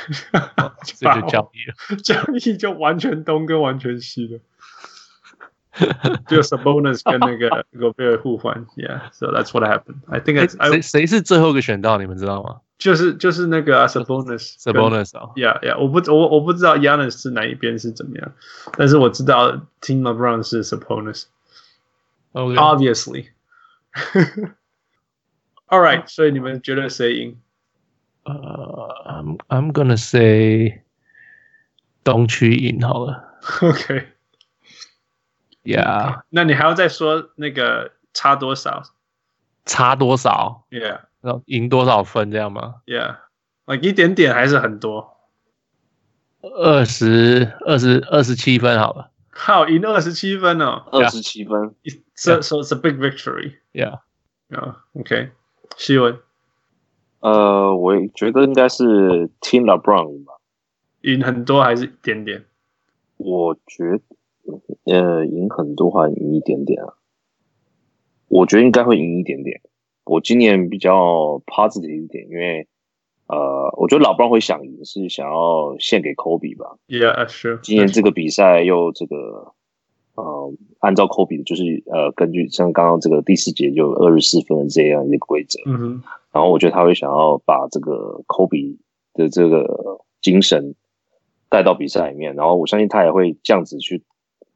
[0.83, 4.41] 这 就交易了，交易就完全东跟完全西了，
[6.27, 10.01] 就 Sabonis 跟那个 Gobert 互换，Yeah，so that's what happened.
[10.09, 12.62] I think it's 谁谁是最后一个选到，你们知道吗？
[12.79, 18.33] 就是就是那个 Sabonis，Sabonis 啊，Yeah，Yeah，我不我我不知道 Giannis 是哪一边是怎么样，
[18.77, 23.27] 但是我知道 Team LeBron 是 Sabonis，Obviously。
[25.73, 27.39] All right，所以你们觉得谁赢？
[28.25, 30.83] 呃、uh,，I'm I'm gonna say
[32.05, 33.25] 东区赢好了。
[35.64, 38.83] OK，Yeah，那你还要再说那个差多少？
[39.64, 40.66] 差多少？
[40.71, 42.77] Yeah，然后赢多少分这样吗？
[42.87, 45.16] Yeah，like 一点点还是很多？
[46.41, 49.11] 二十二十二十七分好了。
[49.31, 51.75] 好，赢二十七分哦，二十七分。
[52.14, 53.59] So so it's a big victory.
[53.73, 54.01] Yeah.
[54.49, 54.77] Yeah.
[54.95, 55.31] OK.
[55.78, 56.18] 希文，
[57.20, 60.34] 呃，我觉得应该是 Team LeBron 吧，
[61.02, 62.46] 赢很多还是一点点？
[63.18, 63.84] 我觉
[64.86, 66.94] 得，呃，赢很多还赢一点点啊？
[68.28, 69.62] 我觉得应该会赢一点点。
[70.04, 72.68] 我今年比较 positive 一点，因为，
[73.28, 77.60] 呃，我觉得 LeBron 会想赢，是想要献给 Kobe 吧？Yeah, sure。
[77.62, 79.54] 今年这个比赛又这个。
[80.44, 88.80] 呃，按照科比的，就是呃，根据像刚刚这个第四节就二十四分的这样一个规则，嗯哼，然后我觉得他会想要把这个科比
[89.14, 90.76] 的这个精神
[91.50, 94.04] 带到比赛里面，然后我相信他也会这样子去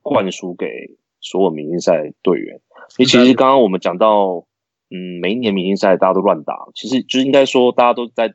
[0.02, 2.60] 灌输给所有明星赛队员。
[2.98, 4.46] 因为其实刚刚我们讲到，
[4.90, 8.34] 嗯，每一年明星赛大家都乱打，其实就是应该说大家都在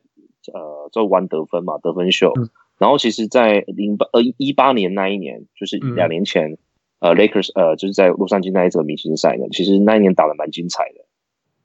[0.51, 2.31] 呃在玩得分嘛，得分秀。
[2.35, 2.49] 嗯、
[2.79, 6.51] 然后其实，在零八呃一八年那一年，就是两年前。
[6.51, 6.57] 嗯
[7.03, 11.03] 呃，Lakers，呃，就是在洛杉矶那一场明星赛呢，其实那一年打的蛮精彩的。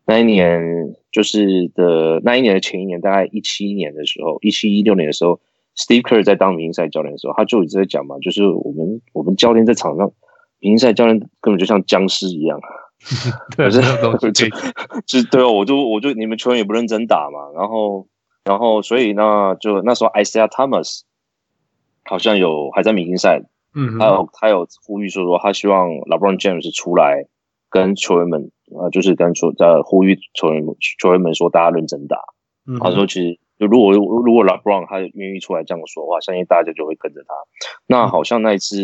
[0.05, 5.39] 那一年就是的，那一年的前一年，大概一七年的时候，一七一六年的时候
[5.76, 10.11] ，Steve Kerr 在当明星赛教练的时候，他就一直在讲嘛，就是我们我们教练在场上，
[10.59, 12.59] 明星赛教练根本就像僵尸一样，
[13.57, 13.80] 对，是
[14.32, 14.49] 就
[15.07, 18.09] 就对哦，我就我就你们球员也不认真打嘛，然后
[18.43, 21.03] 然后所以那，就那时候 Isaiah Thomas
[22.03, 23.45] 好像有还在明星赛。
[23.75, 27.27] 嗯，还有他有呼吁说说，他希望 LeBron James 出来
[27.71, 32.16] 跟球员们，呃，就是跟球在呼吁球员们球员们说，大家认真打。
[32.66, 37.35] 嗯，他说其实就如果如果 LeBron 他愿意出来这样说的话，相信大家就会跟着他。
[37.87, 38.77] 那好像那一次，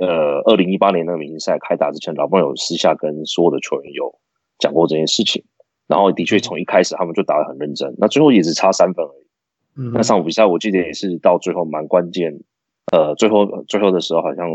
[0.00, 4.18] 呃，二零一八年那个明星赛开打之前，LeBron 有私下跟所有的球员有
[4.58, 5.44] 讲过这件事情。
[5.86, 9.26] 然后的确从一开始他们就打得很认真，那最后也只差三分而已。
[9.80, 12.40] 嗯，那上场比赛我记得也是到最后蛮关键。
[12.92, 14.46] 呃，最后最后的时候好像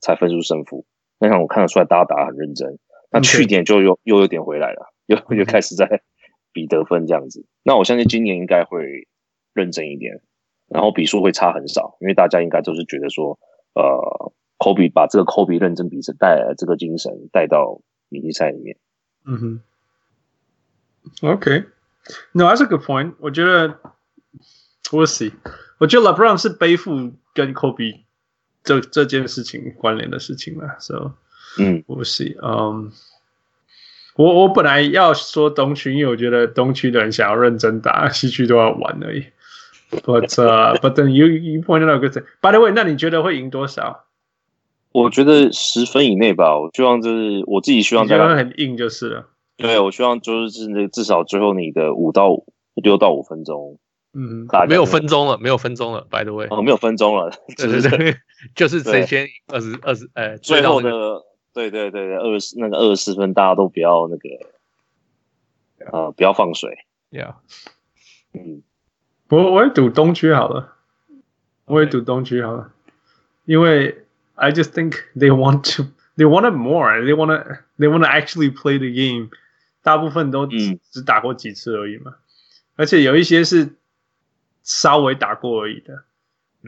[0.00, 0.86] 才分出胜负。
[1.18, 2.78] 那场我看得出来，大家打得很认真。
[3.10, 6.02] 那去年就又又有点回来了，又又开始在
[6.52, 7.46] 比得分这样子。
[7.62, 9.08] 那我相信今年应该会
[9.52, 10.20] 认真一点，
[10.68, 13.38] 然后比数会差很少，因为大家应该都是觉得说，
[13.74, 18.76] 呃，科比把这个科比认真比赛带来的这个精神带到明星赛里面。
[19.26, 19.60] 嗯哼。
[21.22, 23.14] OK，No, that's a good point。
[23.20, 23.78] 我觉得
[24.90, 25.32] ，We'll see。
[25.78, 28.00] 我觉得 LeBron 是背负跟 Kobe
[28.62, 31.12] 这这件事情关联的事情了，So。
[31.56, 32.90] 嗯，我是嗯，
[34.16, 39.24] 我我本来要说东区，因为我觉得东区的人想要认真打，西区都要玩而已。
[39.90, 42.24] But uh, but then you you pointed out good thing.
[42.40, 44.06] By the way，那你觉得会赢多少？
[44.90, 46.58] 我觉得十分以内吧。
[46.58, 49.28] 我希望就是我自己希望在很硬就是了。
[49.56, 52.30] 对，我希望就是那至少最后你的五到
[52.74, 53.78] 六到五分钟，
[54.14, 56.06] 嗯，没有分钟了，没有分钟了。
[56.10, 58.16] By the way，哦，没有分钟了，对 对对，
[58.54, 60.90] 就是谁先二十二十，哎，最后的。
[61.52, 64.28] 对对对对，二十那个二十四分，大家都不要那个，
[65.92, 66.78] 呃，不要放水。
[67.12, 67.34] Yeah，
[68.32, 68.62] 嗯，
[69.28, 70.74] 我我也赌东区好了，
[71.66, 72.72] 我也赌东区好了，
[73.44, 74.04] 因为
[74.34, 75.84] I just think they want to,
[76.16, 79.30] they want it more, they want to, they want to actually play the game。
[79.84, 82.16] 大部分都只只打过几次而已嘛，
[82.74, 83.76] 而且有一些是
[84.64, 85.94] 稍微打过而已的，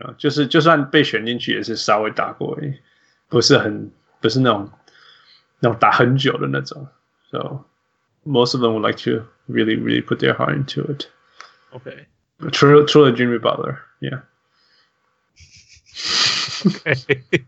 [0.04, 2.74] 啊，就是就算被选进去也是稍微打过而已，
[3.28, 3.90] 不是很。
[4.18, 4.68] 不是那种
[5.60, 6.88] 那种打很久的那种
[7.30, 7.64] ，so
[8.24, 11.06] most of them would like to really really put their heart into it.
[11.70, 12.06] Okay.
[12.50, 14.22] 除了除了 Jimmy Butler, yeah.
[16.64, 17.44] Okay.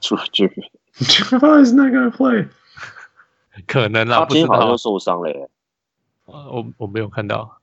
[0.00, 2.48] 除了 Jimmy, Jimmy Butler is not gonna play.
[3.68, 5.48] 可能啊，他今天好像受伤了耶。
[6.26, 7.59] 我我没有看到。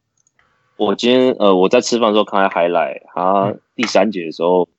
[0.78, 4.70] 我今天呃我在吃饭的时候看他 highlight，他第三节的时候。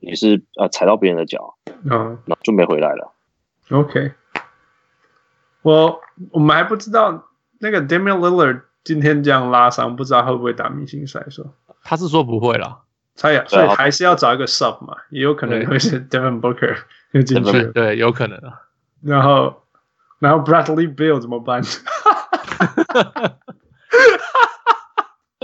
[0.00, 3.14] 也是呃踩到别人的脚，嗯，然后就没回来了。
[3.70, 4.12] OK，
[5.62, 5.98] 我
[6.30, 7.26] 我们还不知道
[7.58, 11.24] 那个 Damian Lillard 今天这样拉伤，不知道会不会打明星赛。
[11.30, 11.46] 说
[11.82, 12.82] 他是说不会了，
[13.16, 16.76] 他也所以还是要找一个 sub 嘛，也有可能会是 Devin Booker
[17.12, 18.60] 又进去，对，有可能啊。
[19.00, 19.62] 然后
[20.18, 21.62] 然后 Bradley Bill 怎么办？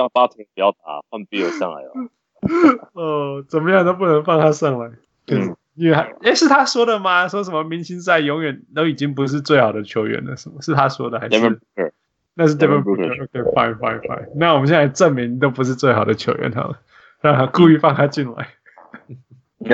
[0.00, 1.92] 叫巴特不要打，换 Beal 上来了。
[2.94, 4.90] 哦，怎么样都不能放他上来。
[5.28, 7.28] 嗯，因为哎，是他说的吗？
[7.28, 10.34] 说什么明星赛永远都已经不是最好的球员了？
[10.38, 11.20] 什么是他说的？
[11.20, 11.60] 还是
[12.34, 14.28] 那是 Devin Booker？OK，fine fine fine。
[14.36, 16.78] 那我们现在证明都不是最好的球员好了，
[17.20, 18.48] 让他故意放他进来。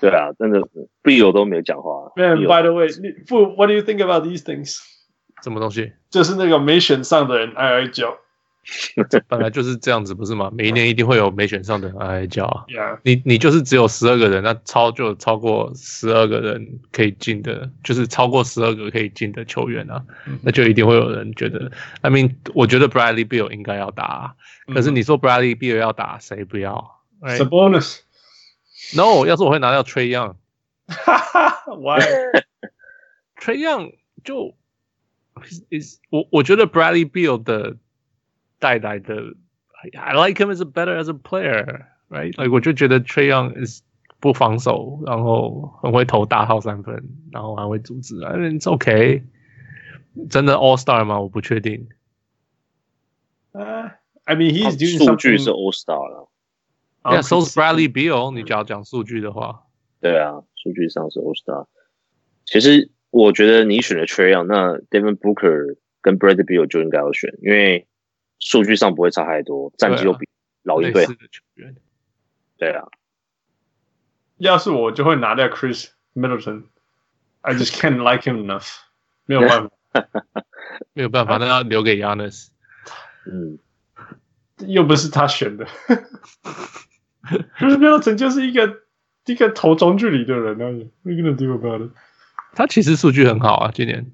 [0.00, 0.60] 对啊，真的
[1.02, 2.10] ，Beal 都没有讲话。
[2.16, 2.88] Man, by the way，
[3.28, 4.78] 不，What do you think about these things？
[5.42, 5.92] 什么东西？
[6.08, 8.16] 就是那个没选上的人哀哀叫。
[9.10, 10.48] 这 本来就是这样子，不是吗？
[10.54, 12.64] 每一年一定会有没选上的人哀哀叫啊。
[12.68, 12.98] Yeah.
[13.02, 20.04] 你你就是只有十二个人，那超就超过十二个人可以进的，就是超过十二个可以进的球员啊，
[20.42, 21.72] 那就一定会有人觉得。
[22.02, 24.34] I mean，我觉得 Bradley Beal 应该要打啊，
[24.72, 30.36] 可是你说 Bradley Beal 要打，谁不要？Sabonis？No，要是我会拿掉 Trae Young。
[30.86, 34.54] 哈哈，Why？Trae Young 就
[35.70, 37.76] is 我我觉得 Bradley Beal 的。
[38.61, 39.15] 带来的，
[39.93, 43.81] I like him as a better as a player，right？Like 我就觉得 Trae Young is
[44.19, 49.21] 不防守，然后很会投大号三分，然后还会组织，I mean it's okay。
[50.31, 51.19] 真的 All Star 吗？
[51.19, 51.87] 我不确定。
[53.51, 53.91] Uh,
[54.23, 56.27] I mean he's doing 数据是 All Star 了。
[57.03, 58.33] Yeah，so is Bradley Beal。
[58.33, 59.67] 你只要讲数据的话，
[60.01, 61.67] 对啊，数据上是 All Star。
[62.45, 67.85] 其实我觉得你选了 Trae Young，那 Devin Booker 跟 Bradley Beal 就应该要选，因为。
[68.42, 70.28] 数据上不会差太多，战绩又比
[70.64, 71.06] 老鹰队。
[72.58, 72.88] 对啊，
[74.36, 76.64] 要是我就会拿掉 Chris Middleton。
[77.40, 78.76] I just can't like him enough。
[79.26, 79.70] 没有办法，
[80.92, 82.48] 没有办法，那要留给 Giannis。
[83.26, 83.58] 嗯，
[84.58, 85.66] 又不是他选的。
[87.58, 88.82] Chris Middleton 就是一个
[89.26, 90.90] 一个投中距离的人而已。
[91.02, 91.92] What are you gonna do about it？
[92.54, 94.12] 他其实数据很好啊，今年。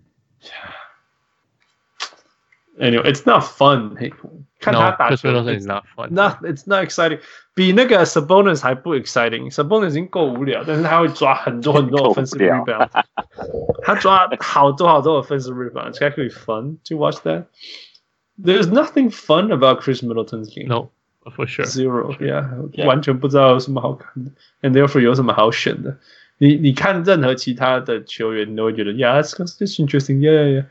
[2.79, 3.95] Anyway, it's not fun.
[4.59, 6.09] 看他打球 no, it's not fun.
[6.11, 7.19] Not, it's not exciting.
[7.53, 9.53] 比那个 Sabonis 还不 exciting.
[9.53, 12.89] Sabonis 已经够无聊，但是他会抓很多很多 offensive rebound。
[13.83, 15.91] 他抓好多好多 offensive rebound.
[15.91, 17.45] It's actually fun to watch that.
[18.41, 20.67] There's nothing fun about Chris Middleton's game.
[20.67, 20.89] No,
[21.35, 21.65] for sure.
[21.65, 22.15] Zero.
[22.19, 22.49] Yeah.
[22.71, 22.87] yeah.
[22.87, 25.97] 完全不知道有什么好看的，and therefore 有什么好选的。
[26.39, 30.17] 你你看任何其他的球员，你都会觉得，Yeah, that's that's interesting.
[30.17, 30.65] Yeah, yeah, yeah.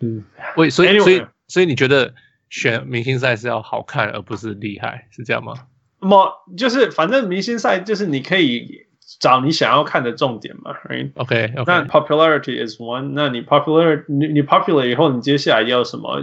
[0.00, 0.24] 嗯，
[0.56, 2.14] 喂，所以所以所以你觉得
[2.48, 5.54] 选明星赛是要好看而不是厉害，是这样吗？
[6.00, 8.86] 么就是反正明星赛就是你可以
[9.18, 13.10] 找你想要看的重点嘛，right？OK，那 popularity is one。
[13.12, 16.20] 那你 popular 你你 popular 以后，你接下来要什么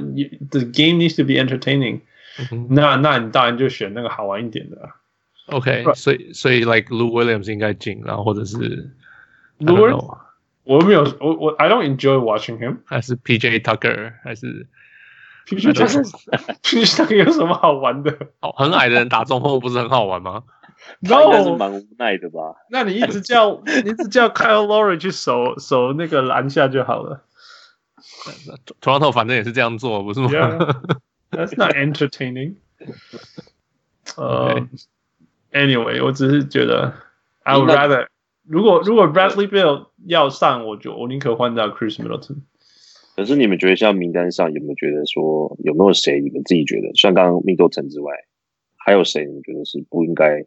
[0.50, 2.02] ？The game needs to be entertaining。
[2.70, 4.78] 那那你当然就选那个好玩一点的。
[5.48, 8.92] OK，所以所以 like Lou Williams 应该进，然后或者是
[9.60, 10.18] Lou，
[10.67, 12.79] 我没有我我 I don't enjoy watching him。
[12.85, 14.67] 还是 PJ Tucker 还是
[15.47, 18.17] PJ Tucker？PJ Tucker 有什么好玩的？
[18.41, 20.45] 哦，很矮的人打中锋不是很好玩吗？
[21.01, 22.57] 那应该是蛮无奈的吧？
[22.71, 27.25] 那你一直叫你一直叫 Kyle Lowry 去守守那个篮下就好了。
[28.81, 30.29] Toronto 反正也是这样做，不是吗？
[31.31, 32.57] That's not entertaining。
[34.17, 34.69] 呃。
[35.53, 36.95] Anyway，我只是觉得，
[37.43, 38.07] I would rather
[38.48, 42.44] 如果如果 Bradley Bill 要上，我就我宁可换掉 Chris Middleton。
[43.16, 48.14] 可是你们觉得像名单上有没有觉得说有没有谁你们自己觉得，像刚刚 Middleton 之外，
[48.78, 50.46] 还有谁你们觉得是不应该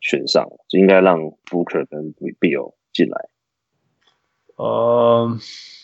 [0.00, 3.28] 选上，就应该让 Booker 跟 Beal 进来？
[4.56, 5.75] 嗯、uh。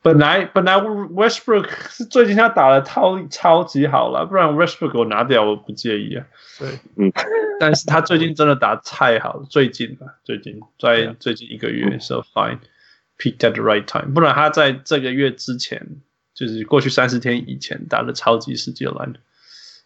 [0.00, 6.24] 本来本来 Westbrook 是最近他打的超超级好了，不然 Westbrook 我拿掉我不介意啊。
[6.58, 7.12] 对，嗯，
[7.58, 12.58] 但是他最近真的打太好了，最近吧，最近在最近一个月，so fine
[13.18, 14.14] peaked at the right time。
[14.14, 15.84] 不然他在这个月之前，
[16.32, 19.14] 就是过去三十天以前打的超级世界篮。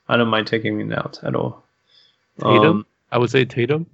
[0.04, 1.62] I don't mind taking him out at all.
[2.38, 3.86] Tatum, I would say Tatum.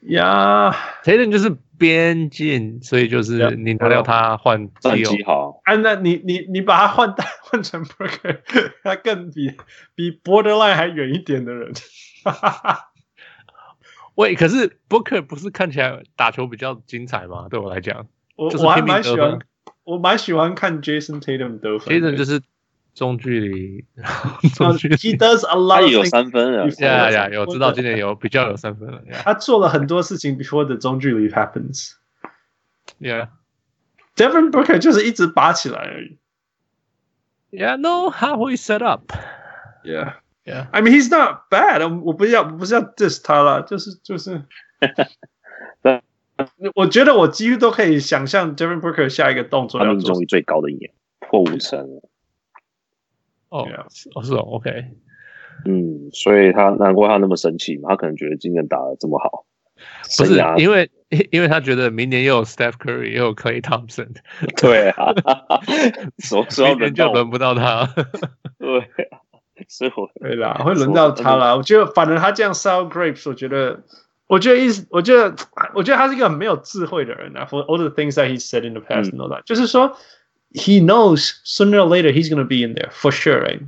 [0.00, 1.56] Yeah, Tatum 就是。
[1.78, 5.10] 边境，所以就是你拿掉他换自由。
[5.26, 8.40] 好，啊，那你你你把他换 换成 Booker，
[8.82, 9.52] 他更比
[9.94, 11.72] 比 Borderline 还远一点的人。
[14.16, 17.48] 喂，可是 Booker 不是看起来打球比较精彩吗？
[17.50, 18.06] 对我来讲，
[18.36, 19.38] 我我还蛮喜欢，
[19.82, 21.94] 我蛮喜欢看 Jason Tatum 得分。
[21.94, 22.40] Jason 就是
[22.94, 23.84] 中距离，
[24.54, 24.94] 中距离。
[24.96, 26.68] He does a lot，他有三分了。
[26.78, 29.02] 呀呀，有知道今年有比较有三分了。
[29.24, 31.94] 他做了很多事情 before the 中距离 happens。
[33.00, 36.18] Yeah，Devin Booker 就是一直拔起来而已。
[37.50, 39.12] Yeah，no，他会 set up。
[39.84, 42.00] Yeah，yeah，I mean he's not bad。
[42.02, 44.44] 我不要不是要 diss 他了，就是就是。
[46.74, 49.80] 我觉得我几乎都可以想象 Devin Booker 下一个动作。
[49.80, 52.00] 他命中率最高的一年破五成。
[53.54, 53.68] 哦，
[54.16, 54.70] 哦是哦，OK，
[55.64, 59.44] 嗯，所以他难怪他那么生气嘛，他可能觉得今年打的这么好，
[60.18, 60.90] 不是因为
[61.30, 64.08] 因为他觉得明年又有 Steph Curry 又有 Clay Thompson，
[64.60, 65.14] 对啊，
[66.18, 67.86] 所以明年就轮不到他，
[68.58, 68.90] 对，
[69.68, 70.10] 是我。
[70.20, 71.54] 对啦，会轮到他啦。
[71.54, 73.84] 我觉得反正他这样 sell grapes，我觉得，
[74.26, 75.32] 我觉得意思，我觉得，
[75.74, 77.46] 我觉得他是一个很没有智慧的人啊。
[77.48, 79.96] For all the things that he said in the past and all that，就是说。
[80.53, 83.61] He knows sooner or later he's gonna be in there for sure, right?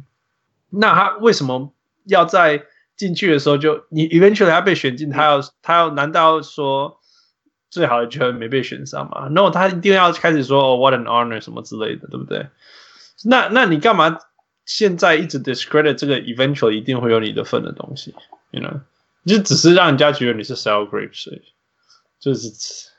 [0.72, 1.74] 那他为什么
[2.06, 2.64] 要在
[2.98, 7.00] 进去的时候就你 eventually 他被选进，他要他要难道说
[7.70, 9.28] 最好的球员没被选上吗？
[9.30, 12.48] No，他一定要开始说哦，what an honor 什么之类的，对不对？
[13.26, 14.18] 那那你干嘛
[14.66, 18.16] 现在一直 discredit 这个 eventually 一定会有你的份的东西？
[18.50, 18.82] You know，
[19.26, 21.42] 就只是让人家觉得你是 sour grapes，
[22.20, 22.90] 就是。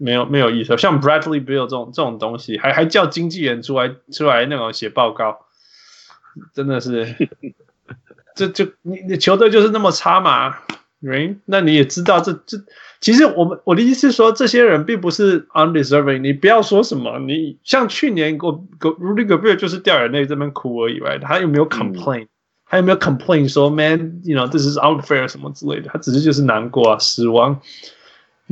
[0.00, 5.40] 没有没有意思，像 Bradley Bill 这种这种东西，还还叫经纪人出来出来那种写报告，
[6.54, 7.28] 真的是，
[8.34, 10.56] 这就你你球队就是那么差嘛
[11.02, 11.36] ，Right？
[11.44, 12.56] 那你也知道这这，
[12.98, 16.20] 其实我们我的意思是说，这些人并不是 undeserving。
[16.20, 21.20] 你不要说什么，你像去年我 Rudy Gobert 就是掉眼泪这边哭而已，Right？
[21.20, 22.28] 他有没有 complain？
[22.64, 25.90] 他有没有 complain 说 Man，you know，this is unfair 什么之类的？
[25.92, 27.60] 他只是就是难过啊，失望。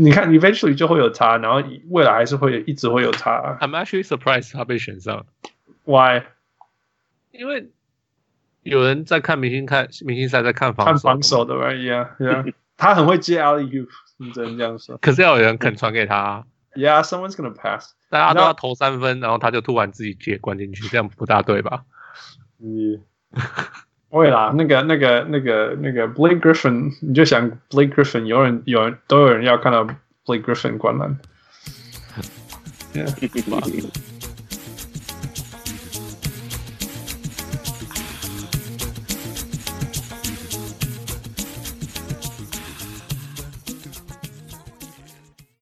[0.00, 3.58] 你看，eventually 就会有他，然后未来还是会一直会有他。
[3.60, 5.26] I'm actually surprised 他被选上。
[5.82, 6.22] Why？
[7.32, 7.72] 因为
[8.62, 13.88] 有人在看明星看明星赛，在看防看防守的吧？Yeah，Yeah，他很会接 alley-oop，
[14.18, 14.96] 你只能这样说。
[14.98, 16.46] 可是要有人肯传给他。
[16.74, 17.94] Yeah，someone's gonna pass。
[18.08, 21.82] 大家都要投三分，然后他就突然自己接灌进去，这样不大对吧？
[22.62, 23.02] 嗯。
[24.10, 29.84] 会啦，那个、那个、那个、那个 Blake Griffin，你就想 Blake Griffin，有人、有人都有人要看到
[30.24, 31.18] Blake Griffin 灌篮。
[32.94, 34.17] Yeah.